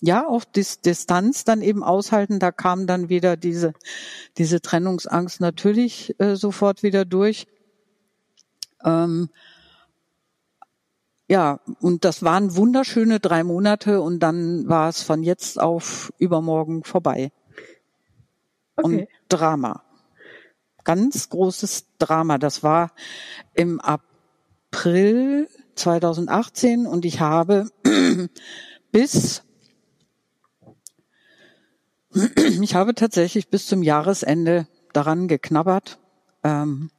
[0.01, 2.39] ja auch Dis Distanz dann eben aushalten.
[2.39, 3.73] Da kam dann wieder diese
[4.37, 7.47] diese Trennungsangst natürlich äh, sofort wieder durch.
[8.83, 9.29] Ähm,
[11.29, 16.83] ja, und das waren wunderschöne drei Monate und dann war es von jetzt auf übermorgen
[16.83, 17.31] vorbei.
[18.75, 19.01] Okay.
[19.01, 19.83] Und Drama.
[20.83, 22.39] Ganz großes Drama.
[22.39, 22.91] Das war
[23.53, 27.69] im April 2018 und ich habe
[28.91, 29.43] bis
[32.61, 35.99] ich habe tatsächlich bis zum Jahresende daran geknabbert.
[36.43, 36.89] Ähm,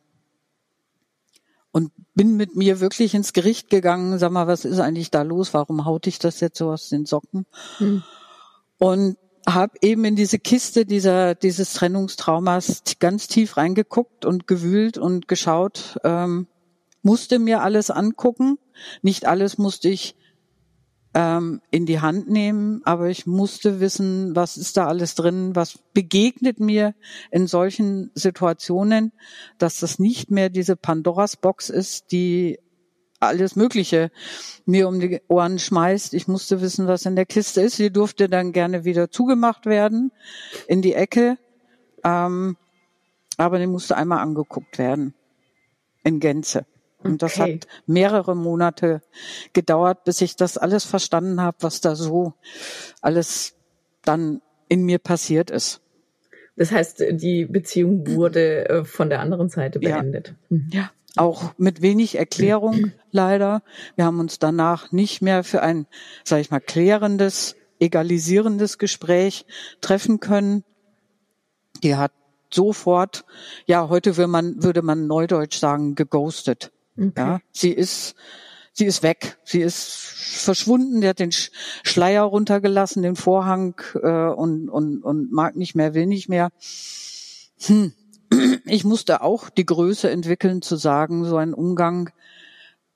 [1.72, 5.54] und bin mit mir wirklich ins Gericht gegangen, sag mal, was ist eigentlich da los?
[5.54, 7.46] Warum haut ich das jetzt so aus den Socken?
[7.78, 8.02] Mhm.
[8.78, 15.28] Und habe eben in diese Kiste dieser dieses Trennungstraumas ganz tief reingeguckt und gewühlt und
[15.28, 16.46] geschaut, ähm,
[17.02, 18.58] musste mir alles angucken.
[19.02, 20.14] Nicht alles musste ich
[21.14, 25.78] ähm, in die Hand nehmen, aber ich musste wissen, was ist da alles drin, was
[25.92, 26.94] begegnet mir
[27.30, 29.12] in solchen Situationen,
[29.58, 32.58] dass das nicht mehr diese Pandoras Box ist, die
[33.18, 34.10] alles Mögliche
[34.64, 36.14] mir um die Ohren schmeißt.
[36.14, 37.76] Ich musste wissen, was in der Kiste ist.
[37.76, 40.10] Sie durfte dann gerne wieder zugemacht werden
[40.68, 41.38] in die Ecke,
[42.02, 42.56] ähm,
[43.36, 45.14] aber die musste einmal angeguckt werden
[46.02, 46.66] in Gänze.
[47.02, 47.54] Und das okay.
[47.54, 49.02] hat mehrere Monate
[49.52, 52.34] gedauert, bis ich das alles verstanden habe, was da so
[53.00, 53.54] alles
[54.04, 55.80] dann in mir passiert ist.
[56.56, 60.28] Das heißt, die Beziehung wurde äh, von der anderen Seite beendet.
[60.50, 60.68] Ja, mhm.
[60.72, 60.90] ja.
[61.16, 63.62] auch mit wenig Erklärung leider.
[63.96, 65.86] Wir haben uns danach nicht mehr für ein,
[66.22, 69.46] sage ich mal, klärendes, egalisierendes Gespräch
[69.80, 70.64] treffen können.
[71.82, 72.12] Die hat
[72.52, 73.24] sofort,
[73.66, 76.72] ja, heute würde man, würde man neudeutsch sagen, geghostet.
[77.00, 77.12] Okay.
[77.16, 78.14] Ja, sie ist,
[78.72, 79.38] sie ist weg.
[79.44, 79.94] Sie ist
[80.40, 81.00] verschwunden.
[81.00, 86.06] Der hat den Schleier runtergelassen, den Vorhang äh, und, und, und mag nicht mehr, will
[86.06, 86.50] nicht mehr.
[87.62, 87.92] Hm.
[88.64, 92.10] Ich musste auch die Größe entwickeln, zu sagen, so ein Umgang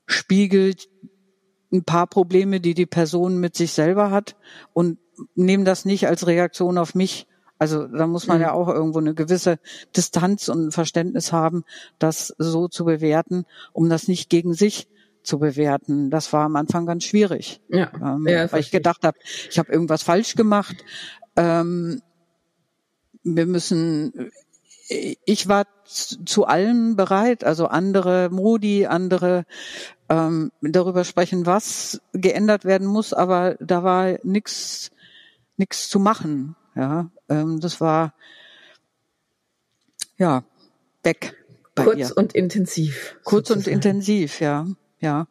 [0.07, 0.89] spiegelt
[1.73, 4.37] ein paar Probleme, die die Person mit sich selber hat
[4.73, 4.99] und
[5.35, 7.27] nehme das nicht als Reaktion auf mich.
[7.59, 8.43] Also da muss man mhm.
[8.43, 9.59] ja auch irgendwo eine gewisse
[9.97, 11.65] Distanz und Verständnis haben,
[11.99, 14.89] das so zu bewerten, um das nicht gegen sich
[15.23, 16.11] zu bewerten.
[16.11, 19.17] Das war am Anfang ganz schwierig, ja, ähm, ja, weil ich gedacht habe,
[19.49, 20.77] ich habe irgendwas falsch gemacht.
[21.37, 22.03] Ähm,
[23.23, 24.31] wir müssen
[24.89, 29.47] ich war zu allem bereit, also andere Modi, andere
[30.09, 34.91] ähm, darüber sprechen, was geändert werden muss, aber da war nichts
[35.57, 36.57] nichts zu machen.
[36.75, 38.15] Ja, ähm, das war
[40.17, 40.45] ja
[41.03, 41.37] weg.
[41.75, 42.17] Kurz ihr.
[42.17, 43.17] und intensiv.
[43.25, 43.77] Kurz sozusagen.
[43.77, 44.67] und intensiv, ja,
[45.01, 45.27] ja.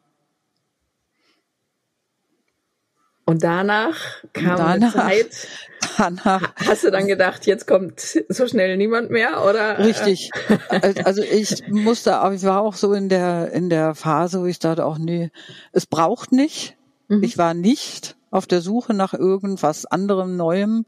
[3.26, 3.96] Und danach
[4.34, 5.48] kam danach, eine Zeit.
[5.96, 6.54] Danach.
[6.56, 9.78] Hast du dann gedacht, jetzt kommt so schnell niemand mehr, oder?
[9.78, 10.30] Richtig.
[11.04, 14.58] Also ich musste, aber ich war auch so in der in der Phase, wo ich
[14.58, 15.30] dachte auch, nee,
[15.72, 16.76] es braucht nicht.
[17.08, 17.22] Mhm.
[17.22, 20.84] Ich war nicht auf der Suche nach irgendwas anderem Neuem.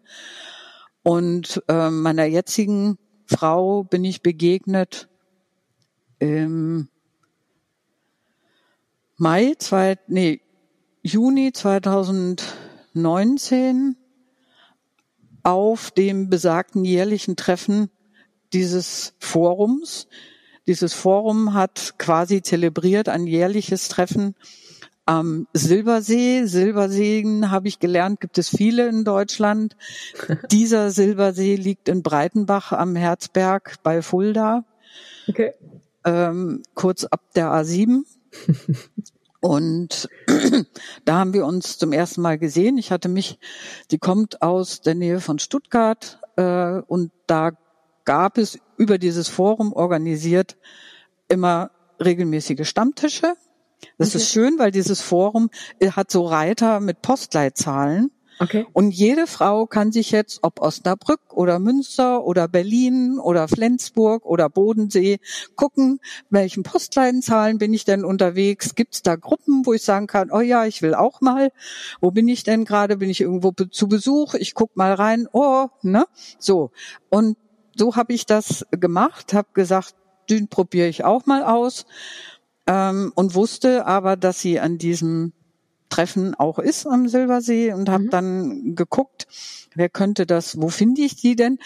[1.06, 5.08] Und äh, meiner jetzigen Frau bin ich begegnet
[6.18, 6.88] im
[9.16, 10.40] Mai, zwei, nee,
[11.04, 13.94] Juni 2019
[15.44, 17.88] auf dem besagten jährlichen Treffen
[18.52, 20.08] dieses Forums.
[20.66, 24.34] Dieses Forum hat quasi zelebriert ein jährliches Treffen
[25.06, 26.44] am Silbersee.
[26.44, 29.76] Silberseen, habe ich gelernt, gibt es viele in Deutschland.
[30.50, 34.64] Dieser Silbersee liegt in Breitenbach am Herzberg bei Fulda.
[35.28, 35.54] Okay.
[36.04, 38.02] Ähm, kurz ab der A7.
[39.40, 40.08] Und
[41.04, 42.78] da haben wir uns zum ersten Mal gesehen.
[42.78, 43.38] Ich hatte mich,
[43.90, 47.52] die kommt aus der Nähe von Stuttgart äh, und da
[48.04, 50.56] gab es über dieses Forum organisiert
[51.28, 53.34] immer regelmäßige Stammtische.
[53.98, 54.18] Das okay.
[54.18, 55.50] ist schön, weil dieses Forum
[55.94, 58.10] hat so Reiter mit Postleitzahlen.
[58.38, 58.66] Okay.
[58.72, 64.50] Und jede Frau kann sich jetzt, ob Osnabrück oder Münster oder Berlin oder Flensburg oder
[64.50, 65.20] Bodensee,
[65.54, 68.74] gucken, welchen Postleinzahlen bin ich denn unterwegs?
[68.74, 71.50] Gibt es da Gruppen, wo ich sagen kann, oh ja, ich will auch mal.
[72.00, 72.98] Wo bin ich denn gerade?
[72.98, 74.34] Bin ich irgendwo zu Besuch?
[74.34, 75.26] Ich guck mal rein.
[75.32, 76.04] Oh, ne?
[76.38, 76.72] So.
[77.08, 77.38] Und
[77.74, 79.94] so habe ich das gemacht, habe gesagt,
[80.28, 81.86] den probiere ich auch mal aus
[82.66, 85.32] ähm, und wusste aber, dass sie an diesem
[85.88, 88.10] Treffen auch ist am Silbersee und habe mhm.
[88.10, 89.26] dann geguckt,
[89.76, 91.58] wer könnte das, wo finde ich die denn?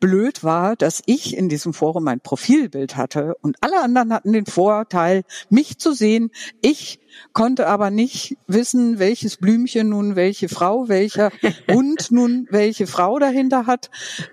[0.00, 4.46] Blöd war, dass ich in diesem Forum ein Profilbild hatte und alle anderen hatten den
[4.46, 6.30] Vorteil, mich zu sehen.
[6.60, 7.00] Ich
[7.32, 11.30] konnte aber nicht wissen, welches Blümchen nun welche Frau, welcher
[11.70, 13.90] Hund nun welche Frau dahinter hat.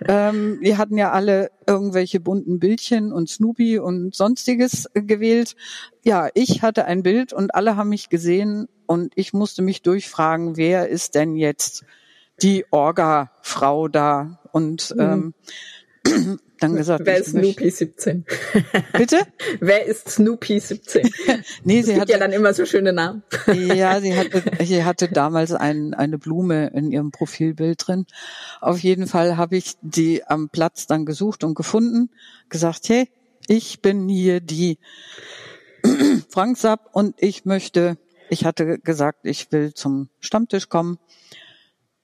[0.08, 5.56] Ähm, wir hatten ja alle irgendwelche bunten Bildchen und Snoopy und sonstiges gewählt.
[6.04, 10.58] Ja, ich hatte ein Bild und alle haben mich gesehen und ich musste mich durchfragen,
[10.58, 11.86] wer ist denn jetzt
[12.42, 14.40] die Orga-Frau da?
[14.52, 15.34] Und mhm.
[16.06, 18.26] ähm, dann gesagt, wer ist Snoopy 17?
[18.94, 19.20] Bitte?
[19.60, 21.10] wer ist Snoopy 17?
[21.64, 23.24] nee, sie hat ja dann immer so schöne Namen.
[23.54, 28.06] ja, sie hatte, sie hatte damals ein, eine Blume in ihrem Profilbild drin.
[28.62, 32.10] Auf jeden Fall habe ich die am Platz dann gesucht und gefunden,
[32.50, 33.10] gesagt, hey,
[33.48, 34.80] ich bin hier die
[36.30, 37.98] Frank Sapp und ich möchte
[38.30, 40.98] ich hatte gesagt, ich will zum Stammtisch kommen.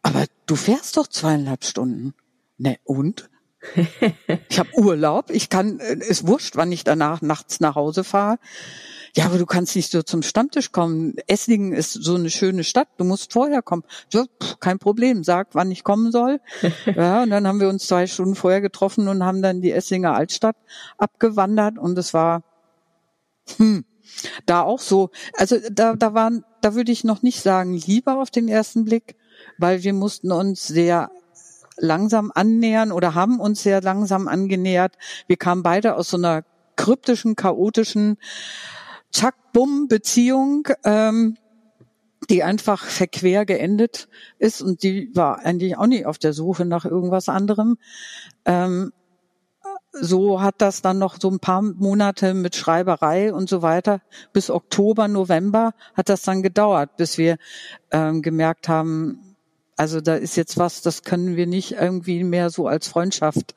[0.01, 2.13] Aber du fährst doch zweieinhalb Stunden.
[2.57, 3.29] Ne, und?
[4.49, 8.37] ich habe Urlaub, ich kann, ist wurscht, wann ich danach nachts nach Hause fahre.
[9.15, 11.15] Ja, aber du kannst nicht so zum Stammtisch kommen.
[11.27, 13.83] Esslingen ist so eine schöne Stadt, du musst vorher kommen.
[14.09, 16.39] So, pff, kein Problem, sag, wann ich kommen soll.
[16.85, 20.15] ja, und dann haben wir uns zwei Stunden vorher getroffen und haben dann die Esslinger
[20.15, 20.55] Altstadt
[20.97, 22.43] abgewandert und es war,
[23.57, 23.83] hm,
[24.45, 25.09] da auch so.
[25.37, 29.15] Also da, da waren, da würde ich noch nicht sagen, lieber auf den ersten Blick,
[29.57, 31.11] weil wir mussten uns sehr
[31.77, 34.97] langsam annähern oder haben uns sehr langsam angenähert.
[35.27, 36.43] Wir kamen beide aus so einer
[36.75, 38.17] kryptischen, chaotischen
[39.11, 41.37] Zack-Bumm-Beziehung, ähm,
[42.29, 44.07] die einfach verquer geendet
[44.37, 47.77] ist und die war eigentlich auch nicht auf der Suche nach irgendwas anderem.
[48.45, 48.93] Ähm,
[49.93, 54.01] so hat das dann noch so ein paar Monate mit Schreiberei und so weiter.
[54.33, 57.37] Bis Oktober, November hat das dann gedauert, bis wir
[57.91, 59.31] ähm, gemerkt haben,
[59.81, 63.55] also da ist jetzt was, das können wir nicht irgendwie mehr so als Freundschaft.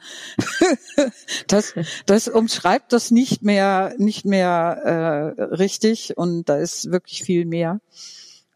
[1.49, 1.75] das,
[2.07, 7.81] das umschreibt das nicht mehr, nicht mehr äh, richtig und da ist wirklich viel mehr.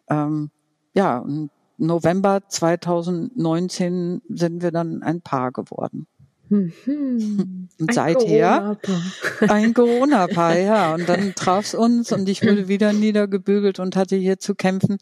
[0.09, 0.51] Ähm,
[0.95, 6.07] ja, und November 2019 sind wir dann ein Paar geworden.
[6.49, 7.69] Mhm.
[7.79, 10.95] Und ein seither Corona ein Corona-Paar, ja.
[10.95, 14.99] Und dann traf's uns und ich wurde wieder niedergebügelt und hatte hier zu kämpfen.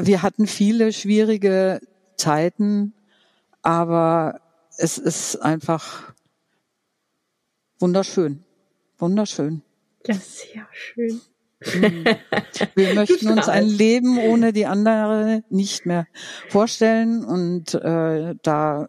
[0.00, 1.80] Wir hatten viele schwierige
[2.16, 2.94] Zeiten,
[3.62, 4.40] aber
[4.78, 6.12] es ist einfach
[7.78, 8.44] wunderschön.
[8.98, 9.62] Wunderschön.
[10.06, 11.20] Ja, sehr schön.
[11.74, 12.04] Mhm.
[12.74, 16.06] Wir möchten uns ein Leben ohne die andere nicht mehr
[16.48, 18.88] vorstellen und äh, da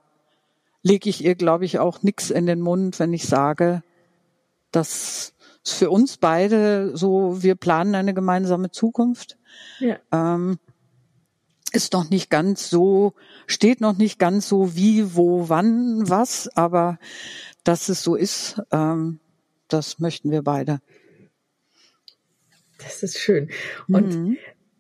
[0.84, 3.82] lege ich ihr, glaube ich, auch nichts in den Mund, wenn ich sage,
[4.72, 9.38] dass es für uns beide so, wir planen eine gemeinsame Zukunft.
[9.80, 9.98] Ja.
[10.12, 10.60] Ähm,
[11.72, 13.14] ist noch nicht ganz so,
[13.48, 17.00] steht noch nicht ganz so wie, wo, wann, was, aber
[17.64, 19.20] dass es so ist, ähm,
[19.68, 20.82] das möchten wir beide.
[22.78, 23.50] Das ist schön.
[23.88, 24.38] Und mhm.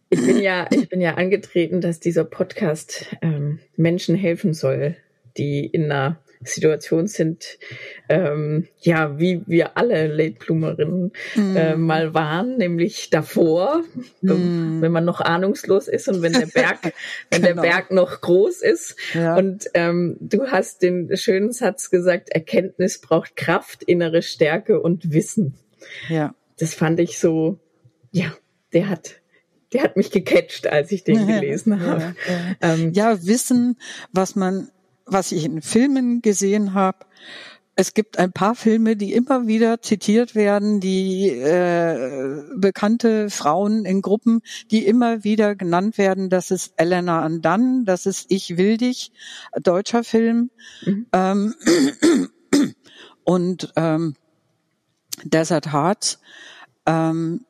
[0.09, 4.97] ich bin ja, ich bin ja angetreten, dass dieser Podcast ähm, Menschen helfen soll,
[5.37, 7.57] die in einer Situation sind,
[8.09, 11.55] ähm, ja, wie wir alle Late Bloomerinnen mm.
[11.55, 13.83] äh, mal waren, nämlich davor,
[14.21, 14.81] mm.
[14.81, 16.79] wenn man noch ahnungslos ist und wenn der Berg,
[17.31, 17.61] wenn genau.
[17.61, 18.95] der Berg noch groß ist.
[19.13, 19.37] Ja.
[19.37, 25.55] Und ähm, du hast den schönen Satz gesagt, Erkenntnis braucht Kraft, innere Stärke und Wissen.
[26.09, 26.35] Ja.
[26.59, 27.59] Das fand ich so,
[28.11, 28.33] ja,
[28.73, 29.19] der hat
[29.71, 31.99] der hat mich gecatcht, als ich den gelesen habe.
[31.99, 32.73] Ja, ja.
[32.73, 33.75] Ähm, ja, Wissen,
[34.11, 34.69] was man
[35.05, 37.05] was ich in Filmen gesehen habe,
[37.75, 44.01] es gibt ein paar Filme, die immer wieder zitiert werden, die äh, bekannte Frauen in
[44.01, 46.29] Gruppen, die immer wieder genannt werden.
[46.29, 49.11] Das ist Elena Andan, das ist Ich will dich,
[49.59, 50.51] deutscher Film.
[50.85, 51.07] Mhm.
[51.13, 51.55] Ähm,
[53.23, 54.15] und ähm,
[55.23, 56.19] Desert Hearts.
[56.85, 57.45] Ähm,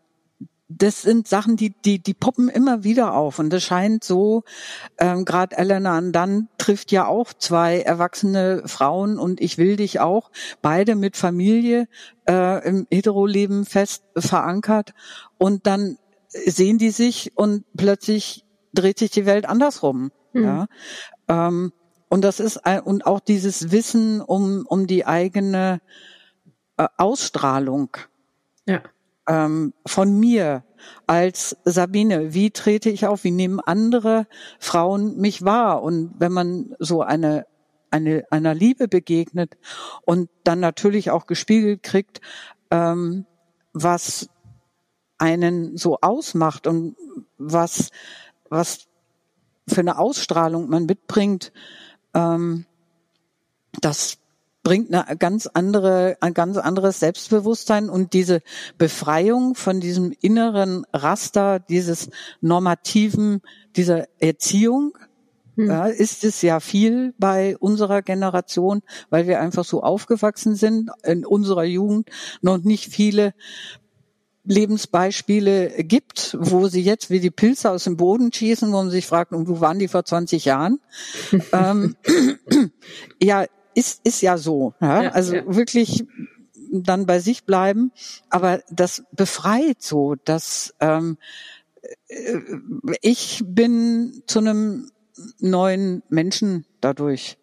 [0.78, 3.39] das sind Sachen, die, die, die poppen immer wieder auf.
[3.39, 4.43] Und das scheint so,
[4.97, 10.32] ähm, gerade Elena Andan trifft ja auch zwei erwachsene Frauen und ich will dich auch,
[10.61, 11.88] beide mit Familie
[12.28, 14.93] äh, im Hetero-Leben fest verankert.
[15.38, 15.97] Und dann
[16.30, 20.11] sehen die sich und plötzlich dreht sich die Welt andersrum.
[20.34, 20.43] Mhm.
[20.43, 20.67] Ja.
[21.28, 21.74] Ähm,
[22.09, 25.82] und das ist ein, und auch dieses Wissen um, um die eigene
[26.78, 27.97] äh, Ausstrahlung.
[28.65, 28.82] Ja
[29.28, 30.63] ähm, von mir
[31.07, 34.28] als Sabine, wie trete ich auf, wie nehmen andere
[34.59, 35.82] Frauen mich wahr?
[35.82, 37.45] Und wenn man so eine,
[37.89, 39.57] eine einer Liebe begegnet
[40.05, 42.21] und dann natürlich auch gespiegelt kriegt,
[42.71, 43.26] ähm,
[43.71, 44.30] was
[45.17, 46.95] einen so ausmacht und
[47.38, 47.91] was,
[48.49, 48.88] was
[49.67, 51.53] für eine Ausstrahlung man mitbringt,
[52.13, 52.65] ähm,
[53.80, 54.17] das
[54.64, 58.41] bringt eine ganz andere, ein ganz anderes Selbstbewusstsein und diese
[58.78, 62.09] Befreiung von diesem inneren Raster, dieses
[62.41, 63.41] normativen,
[63.76, 64.97] dieser Erziehung,
[65.55, 65.68] hm.
[65.68, 71.26] ja, ist es ja viel bei unserer Generation, weil wir einfach so aufgewachsen sind in
[71.26, 72.09] unserer Jugend
[72.41, 73.34] noch nicht viele
[74.45, 79.05] Lebensbeispiele gibt, wo sie jetzt wie die Pilze aus dem Boden schießen, wo man sich
[79.05, 80.80] fragt, und wo waren die vor 20 Jahren?
[81.53, 81.95] ähm,
[83.22, 83.45] ja,
[83.76, 84.74] ist, ist ja so.
[84.82, 85.09] Ja?
[85.09, 86.05] also wirklich
[86.71, 87.91] dann bei sich bleiben.
[88.30, 91.17] Aber das befreit so, dass ähm,
[92.07, 92.39] äh,
[93.01, 94.89] ich bin zu einem
[95.39, 97.38] neuen Menschen dadurch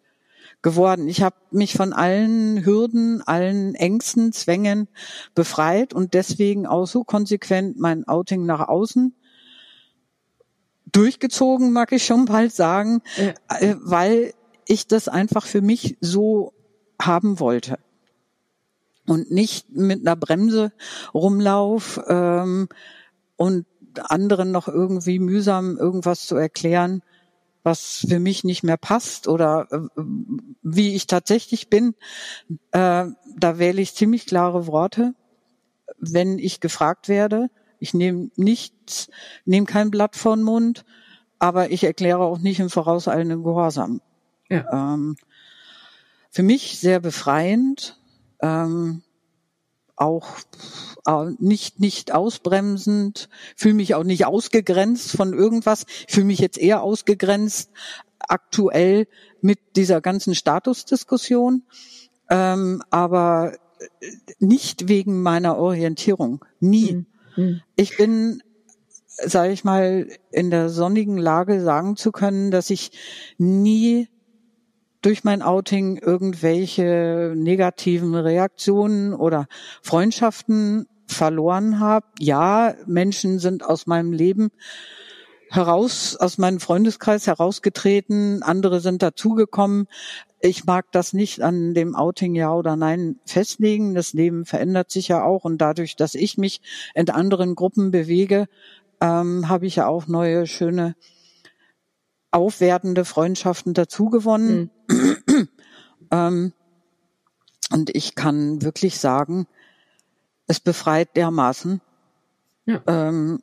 [0.61, 1.07] geworden.
[1.07, 4.87] Ich habe mich von allen Hürden, allen Ängsten, Zwängen
[5.33, 9.15] befreit und deswegen auch so konsequent mein Outing nach außen
[10.91, 13.33] durchgezogen, mag ich schon bald sagen, ja.
[13.59, 14.33] Äh, weil
[14.71, 16.53] ich das einfach für mich so
[16.99, 17.77] haben wollte
[19.05, 20.71] und nicht mit einer Bremse
[21.13, 22.69] rumlauf ähm,
[23.35, 23.65] und
[23.99, 27.03] anderen noch irgendwie mühsam irgendwas zu erklären,
[27.63, 30.01] was für mich nicht mehr passt oder äh,
[30.63, 31.93] wie ich tatsächlich bin.
[32.71, 35.13] Äh, da wähle ich ziemlich klare Worte,
[35.97, 37.49] wenn ich gefragt werde.
[37.79, 39.09] Ich nehme nichts,
[39.43, 40.85] nehme kein Blatt vor den Mund,
[41.39, 43.99] aber ich erkläre auch nicht im vorauseilenden Gehorsam.
[44.51, 44.93] Ja.
[44.93, 45.15] Ähm,
[46.29, 47.97] für mich sehr befreiend,
[48.41, 49.01] ähm,
[49.95, 50.27] auch
[51.05, 56.81] äh, nicht nicht ausbremsend, fühle mich auch nicht ausgegrenzt von irgendwas, fühle mich jetzt eher
[56.81, 57.69] ausgegrenzt
[58.19, 59.07] aktuell
[59.41, 61.63] mit dieser ganzen Statusdiskussion,
[62.29, 63.53] ähm, aber
[64.39, 67.05] nicht wegen meiner Orientierung, nie.
[67.35, 67.61] Mhm.
[67.75, 68.41] Ich bin
[69.23, 72.91] sage ich mal, in der sonnigen Lage sagen zu können, dass ich
[73.37, 74.07] nie
[75.01, 79.47] durch mein Outing irgendwelche negativen Reaktionen oder
[79.81, 82.05] Freundschaften verloren habe.
[82.19, 84.51] Ja, Menschen sind aus meinem Leben
[85.49, 89.87] heraus, aus meinem Freundeskreis herausgetreten, andere sind dazugekommen.
[90.39, 93.93] Ich mag das nicht an dem Outing ja oder nein festlegen.
[93.93, 96.61] Das Leben verändert sich ja auch und dadurch, dass ich mich
[96.95, 98.47] in anderen Gruppen bewege,
[99.01, 100.95] ähm, habe ich ja auch neue schöne
[102.31, 104.71] aufwertende Freundschaften dazugewonnen.
[104.89, 105.49] Mhm.
[106.11, 106.53] ähm,
[107.71, 109.47] und ich kann wirklich sagen,
[110.47, 111.81] es befreit dermaßen.
[112.65, 112.81] Ja.
[112.87, 113.41] Ähm,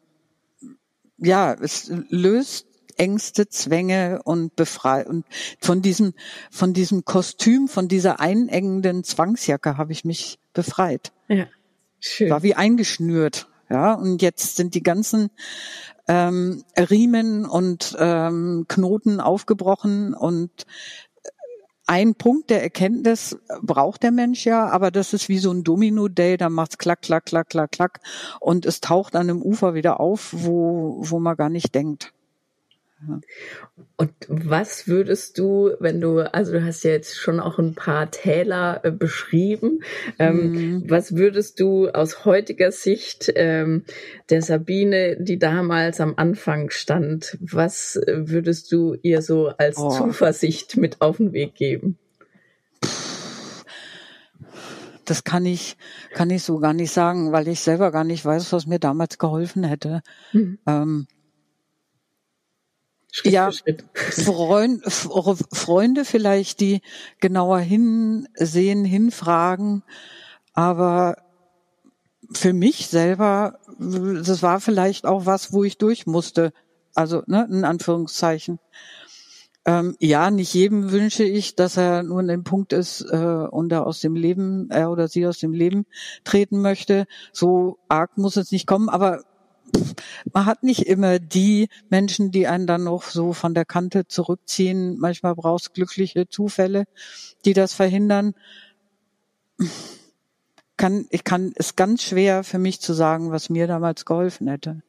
[1.19, 2.67] ja, es löst
[2.97, 5.25] Ängste, Zwänge und befrei und
[5.61, 6.15] von diesem
[6.51, 11.13] von diesem Kostüm, von dieser einengenden Zwangsjacke habe ich mich befreit.
[11.29, 11.47] Ja,
[12.01, 12.31] schön.
[12.31, 13.49] War wie eingeschnürt.
[13.71, 15.31] Ja, und jetzt sind die ganzen
[16.07, 20.67] ähm, Riemen und ähm, Knoten aufgebrochen und
[21.87, 26.37] ein Punkt der Erkenntnis braucht der Mensch ja, aber das ist wie so ein Domino-Day,
[26.37, 28.01] da macht's klack, klack, klack, klack, klack
[28.41, 32.13] und es taucht an einem Ufer wieder auf, wo, wo man gar nicht denkt.
[33.97, 38.11] Und was würdest du, wenn du, also du hast ja jetzt schon auch ein paar
[38.11, 39.81] Täler äh, beschrieben,
[40.19, 40.91] ähm, mhm.
[40.91, 43.85] was würdest du aus heutiger Sicht ähm,
[44.31, 49.91] der Sabine, die damals am Anfang stand, was würdest du ihr so als oh.
[49.91, 51.99] Zuversicht mit auf den Weg geben?
[55.05, 55.77] Das kann ich,
[56.13, 59.19] kann ich so gar nicht sagen, weil ich selber gar nicht weiß, was mir damals
[59.19, 60.03] geholfen hätte.
[60.33, 60.59] Mhm.
[60.67, 61.07] Ähm,
[63.11, 63.51] Schritt ja,
[63.95, 66.83] Freund, Freunde vielleicht, die
[67.21, 69.83] genauer hinsehen, hinfragen.
[70.53, 71.17] Aber
[72.33, 76.53] für mich selber, das war vielleicht auch was, wo ich durch musste.
[76.95, 78.59] Also, ne, in Anführungszeichen.
[79.65, 83.71] Ähm, ja, nicht jedem wünsche ich, dass er nur an dem Punkt ist äh, und
[83.71, 85.85] er aus dem Leben, er oder sie aus dem Leben
[86.25, 87.07] treten möchte.
[87.33, 89.25] So arg muss es nicht kommen, aber
[90.33, 94.99] man hat nicht immer die Menschen, die einen dann noch so von der Kante zurückziehen.
[94.99, 96.85] Manchmal brauchst glückliche Zufälle,
[97.45, 98.35] die das verhindern.
[100.77, 104.83] Kann, ich kann, ist ganz schwer für mich zu sagen, was mir damals geholfen hätte.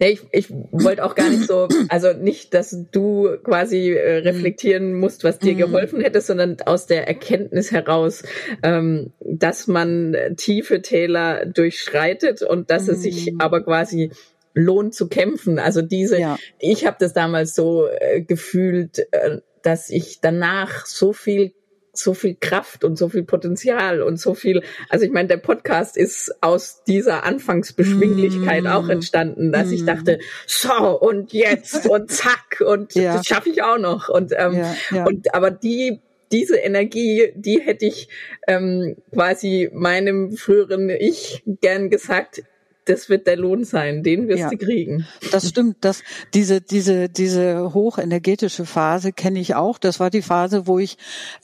[0.00, 4.94] Nee, ich, ich wollte auch gar nicht so, also nicht, dass du quasi äh, reflektieren
[4.94, 5.58] musst, was dir mhm.
[5.58, 8.22] geholfen hätte, sondern aus der Erkenntnis heraus,
[8.62, 13.40] ähm, dass man tiefe Täler durchschreitet und dass es sich mhm.
[13.40, 14.10] aber quasi
[14.54, 15.58] lohnt zu kämpfen.
[15.58, 16.38] Also diese, ja.
[16.58, 21.52] ich habe das damals so äh, gefühlt, äh, dass ich danach so viel
[21.98, 25.96] so viel Kraft und so viel Potenzial und so viel, also ich meine, der Podcast
[25.96, 28.68] ist aus dieser Anfangsbeschwinglichkeit mm.
[28.68, 29.72] auch entstanden, dass mm.
[29.72, 33.16] ich dachte, so und jetzt und zack und ja.
[33.16, 35.04] das schaffe ich auch noch und ähm, ja, ja.
[35.06, 36.00] und aber die
[36.32, 38.08] diese Energie, die hätte ich
[38.48, 42.42] ähm, quasi meinem früheren Ich gern gesagt,
[42.86, 45.06] das wird der Lohn sein, den wirst ja, du kriegen.
[45.32, 46.02] Das stimmt, das,
[46.34, 49.78] diese, diese, diese hochenergetische Phase kenne ich auch.
[49.78, 50.96] Das war die Phase, wo ich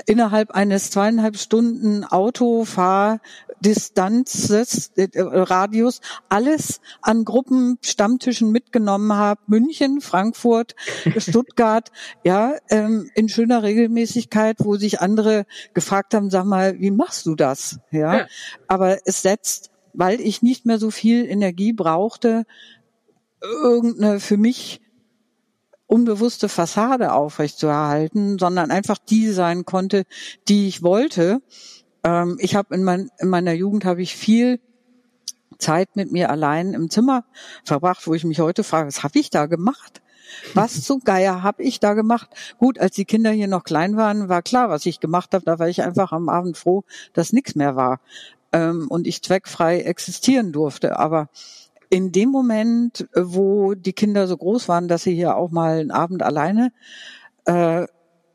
[0.06, 9.40] innerhalb eines zweieinhalb Stunden Autofahrdistanzes, äh, Radius, alles an Gruppen, Stammtischen mitgenommen habe.
[9.48, 10.76] München, Frankfurt,
[11.16, 11.90] Stuttgart,
[12.22, 17.34] ja, ähm, in schöner Regelmäßigkeit, wo sich andere gefragt haben, sag mal, wie machst du
[17.34, 17.80] das?
[17.90, 18.18] ja.
[18.18, 18.26] ja.
[18.68, 22.44] aber es setzt weil ich nicht mehr so viel Energie brauchte,
[23.40, 24.80] irgendeine für mich
[25.86, 30.04] unbewusste Fassade aufrechtzuerhalten, sondern einfach die sein konnte,
[30.48, 31.42] die ich wollte.
[32.02, 34.58] Ähm, ich habe in, mein, in meiner Jugend habe ich viel
[35.58, 37.24] Zeit mit mir allein im Zimmer
[37.64, 40.00] verbracht, wo ich mich heute frage, was habe ich da gemacht?
[40.54, 42.30] Was zum Geier habe ich da gemacht?
[42.58, 45.44] Gut, als die Kinder hier noch klein waren, war klar, was ich gemacht habe.
[45.44, 48.00] Da war ich einfach am Abend froh, dass nichts mehr war
[48.52, 50.98] ähm, und ich zweckfrei existieren durfte.
[50.98, 51.28] Aber
[51.90, 55.90] in dem Moment, wo die Kinder so groß waren, dass sie hier auch mal einen
[55.90, 56.72] Abend alleine
[57.44, 57.86] äh,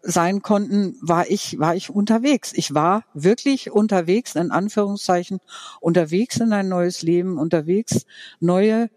[0.04, 2.54] sein konnten, war ich, war ich unterwegs.
[2.56, 5.40] Ich war wirklich unterwegs, in Anführungszeichen,
[5.82, 8.06] unterwegs in ein neues Leben, unterwegs
[8.40, 8.90] neue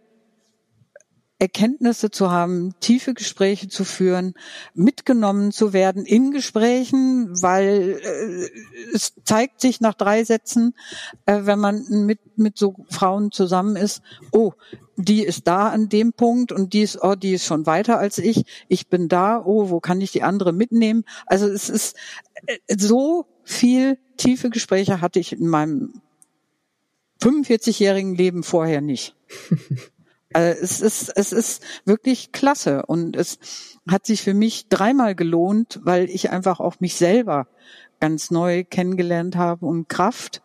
[1.40, 4.34] Erkenntnisse zu haben, tiefe Gespräche zu führen,
[4.74, 10.74] mitgenommen zu werden in Gesprächen, weil äh, es zeigt sich nach drei Sätzen,
[11.24, 14.52] äh, wenn man mit, mit so Frauen zusammen ist, oh,
[14.96, 18.18] die ist da an dem Punkt und die ist, oh, die ist schon weiter als
[18.18, 21.04] ich, ich bin da, oh, wo kann ich die andere mitnehmen?
[21.24, 21.96] Also es ist
[22.46, 26.02] äh, so viel tiefe Gespräche hatte ich in meinem
[27.22, 29.16] 45-jährigen Leben vorher nicht.
[30.32, 33.38] Also es ist, es ist wirklich klasse und es
[33.88, 37.48] hat sich für mich dreimal gelohnt, weil ich einfach auch mich selber
[37.98, 40.42] ganz neu kennengelernt habe und Kraft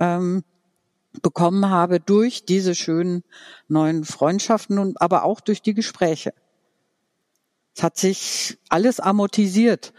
[0.00, 0.42] ähm,
[1.22, 3.22] bekommen habe durch diese schönen
[3.68, 6.32] neuen Freundschaften und aber auch durch die Gespräche.
[7.76, 9.92] Es hat sich alles amortisiert.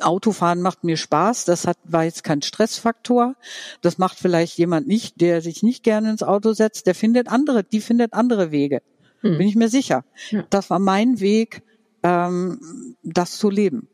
[0.00, 1.44] Autofahren macht mir Spaß.
[1.44, 3.36] Das hat, war jetzt kein Stressfaktor.
[3.82, 6.86] Das macht vielleicht jemand nicht, der sich nicht gerne ins Auto setzt.
[6.86, 8.82] Der findet andere, die findet andere Wege.
[9.20, 9.38] Hm.
[9.38, 10.04] Bin ich mir sicher.
[10.30, 10.46] Ja.
[10.50, 11.62] Das war mein Weg,
[12.02, 13.88] ähm, das zu leben.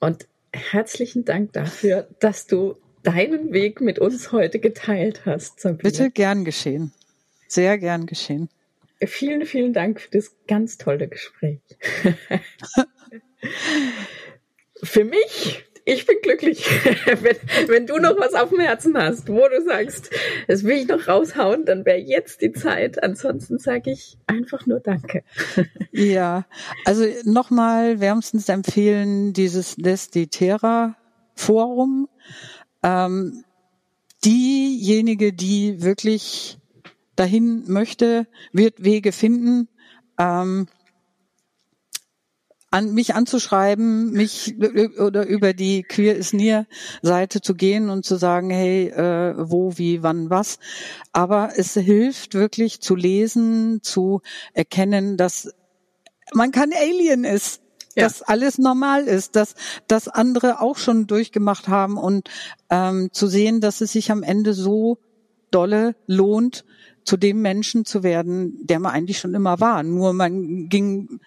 [0.00, 5.60] Und herzlichen Dank dafür, dass du deinen Weg mit uns heute geteilt hast.
[5.60, 5.82] Sabine.
[5.82, 6.92] Bitte gern geschehen.
[7.48, 8.48] Sehr gern geschehen.
[9.06, 11.60] Vielen, vielen Dank für das ganz tolle Gespräch.
[14.82, 16.66] für mich ich bin glücklich,
[17.22, 17.36] wenn,
[17.66, 20.10] wenn du noch was auf dem Herzen hast, wo du sagst,
[20.46, 23.02] das will ich noch raushauen, dann wäre jetzt die Zeit.
[23.02, 25.24] Ansonsten sage ich einfach nur Danke.
[25.90, 26.44] Ja,
[26.84, 30.96] also nochmal wärmstens empfehlen dieses Destitera
[31.34, 32.08] Forum.
[32.82, 33.42] Ähm,
[34.24, 36.57] diejenige, die wirklich
[37.18, 39.68] dahin möchte, wird Wege finden.
[40.18, 40.68] Ähm,
[42.70, 44.56] an mich anzuschreiben, mich
[44.98, 46.66] oder über die Queer is Near
[47.00, 50.58] Seite zu gehen und zu sagen, hey, äh, wo, wie, wann, was.
[51.12, 54.20] Aber es hilft wirklich zu lesen, zu
[54.52, 55.50] erkennen, dass
[56.34, 57.62] man kein Alien ist.
[57.96, 58.04] Ja.
[58.04, 59.54] dass alles normal ist, dass
[59.88, 62.30] das andere auch schon durchgemacht haben und
[62.70, 64.98] ähm, zu sehen, dass es sich am Ende so
[65.50, 66.64] dolle lohnt,
[67.08, 69.82] zu dem Menschen zu werden, der man eigentlich schon immer war.
[69.82, 71.20] Nur man ging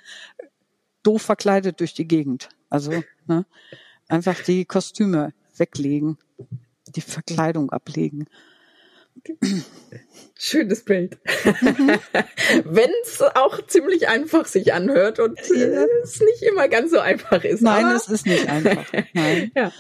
[1.02, 2.50] doof verkleidet durch die Gegend.
[2.70, 3.48] Also ne,
[4.08, 6.20] einfach die Kostüme weglegen,
[6.86, 8.28] die Verkleidung ablegen.
[10.38, 11.20] Schönes Bild.
[11.62, 12.00] Mhm.
[12.66, 17.44] Wenn es auch ziemlich einfach sich anhört und äh, es nicht immer ganz so einfach
[17.44, 17.62] ist.
[17.62, 18.86] Nein, es ist nicht einfach.
[19.14, 19.52] Nein.
[19.56, 19.72] ja.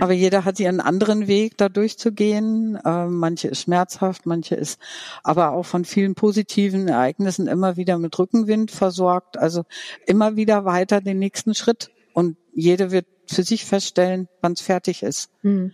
[0.00, 2.76] Aber jeder hat ihren anderen Weg, da durchzugehen.
[2.84, 4.80] Äh, manche ist schmerzhaft, manche ist
[5.22, 9.38] aber auch von vielen positiven Ereignissen immer wieder mit Rückenwind versorgt.
[9.38, 9.64] Also
[10.06, 11.90] immer wieder weiter den nächsten Schritt.
[12.12, 15.30] Und jede wird für sich feststellen, wann es fertig ist.
[15.42, 15.72] Hm.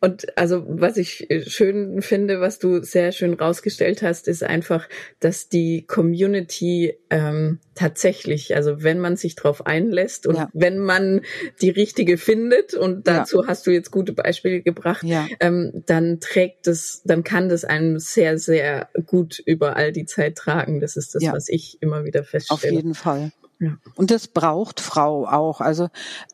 [0.00, 4.88] Und also was ich schön finde, was du sehr schön rausgestellt hast, ist einfach,
[5.20, 10.48] dass die Community ähm, tatsächlich, also wenn man sich drauf einlässt und ja.
[10.52, 11.22] wenn man
[11.60, 13.48] die richtige findet, und dazu ja.
[13.48, 15.26] hast du jetzt gute Beispiele gebracht, ja.
[15.40, 20.36] ähm, dann trägt es, dann kann das einem sehr, sehr gut über all die Zeit
[20.36, 20.80] tragen.
[20.80, 22.56] Das ist das, was ich immer wieder feststelle.
[22.56, 23.32] Auf jeden Fall.
[23.60, 23.76] Ja.
[23.94, 25.60] Und das braucht Frau auch.
[25.60, 25.88] Also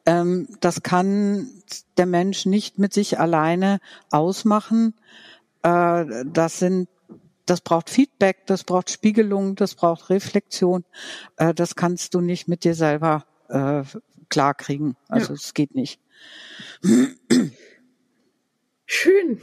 [0.06, 1.48] ähm, das kann
[1.96, 4.94] der Mensch nicht mit sich alleine ausmachen.
[5.62, 6.88] Äh, das sind
[7.46, 10.84] das braucht Feedback, das braucht Spiegelung, das braucht Reflexion.
[11.36, 13.82] Äh, das kannst du nicht mit dir selber äh,
[14.28, 14.96] klarkriegen.
[15.08, 15.52] Also es ja.
[15.54, 16.00] geht nicht.
[18.86, 19.40] Schön.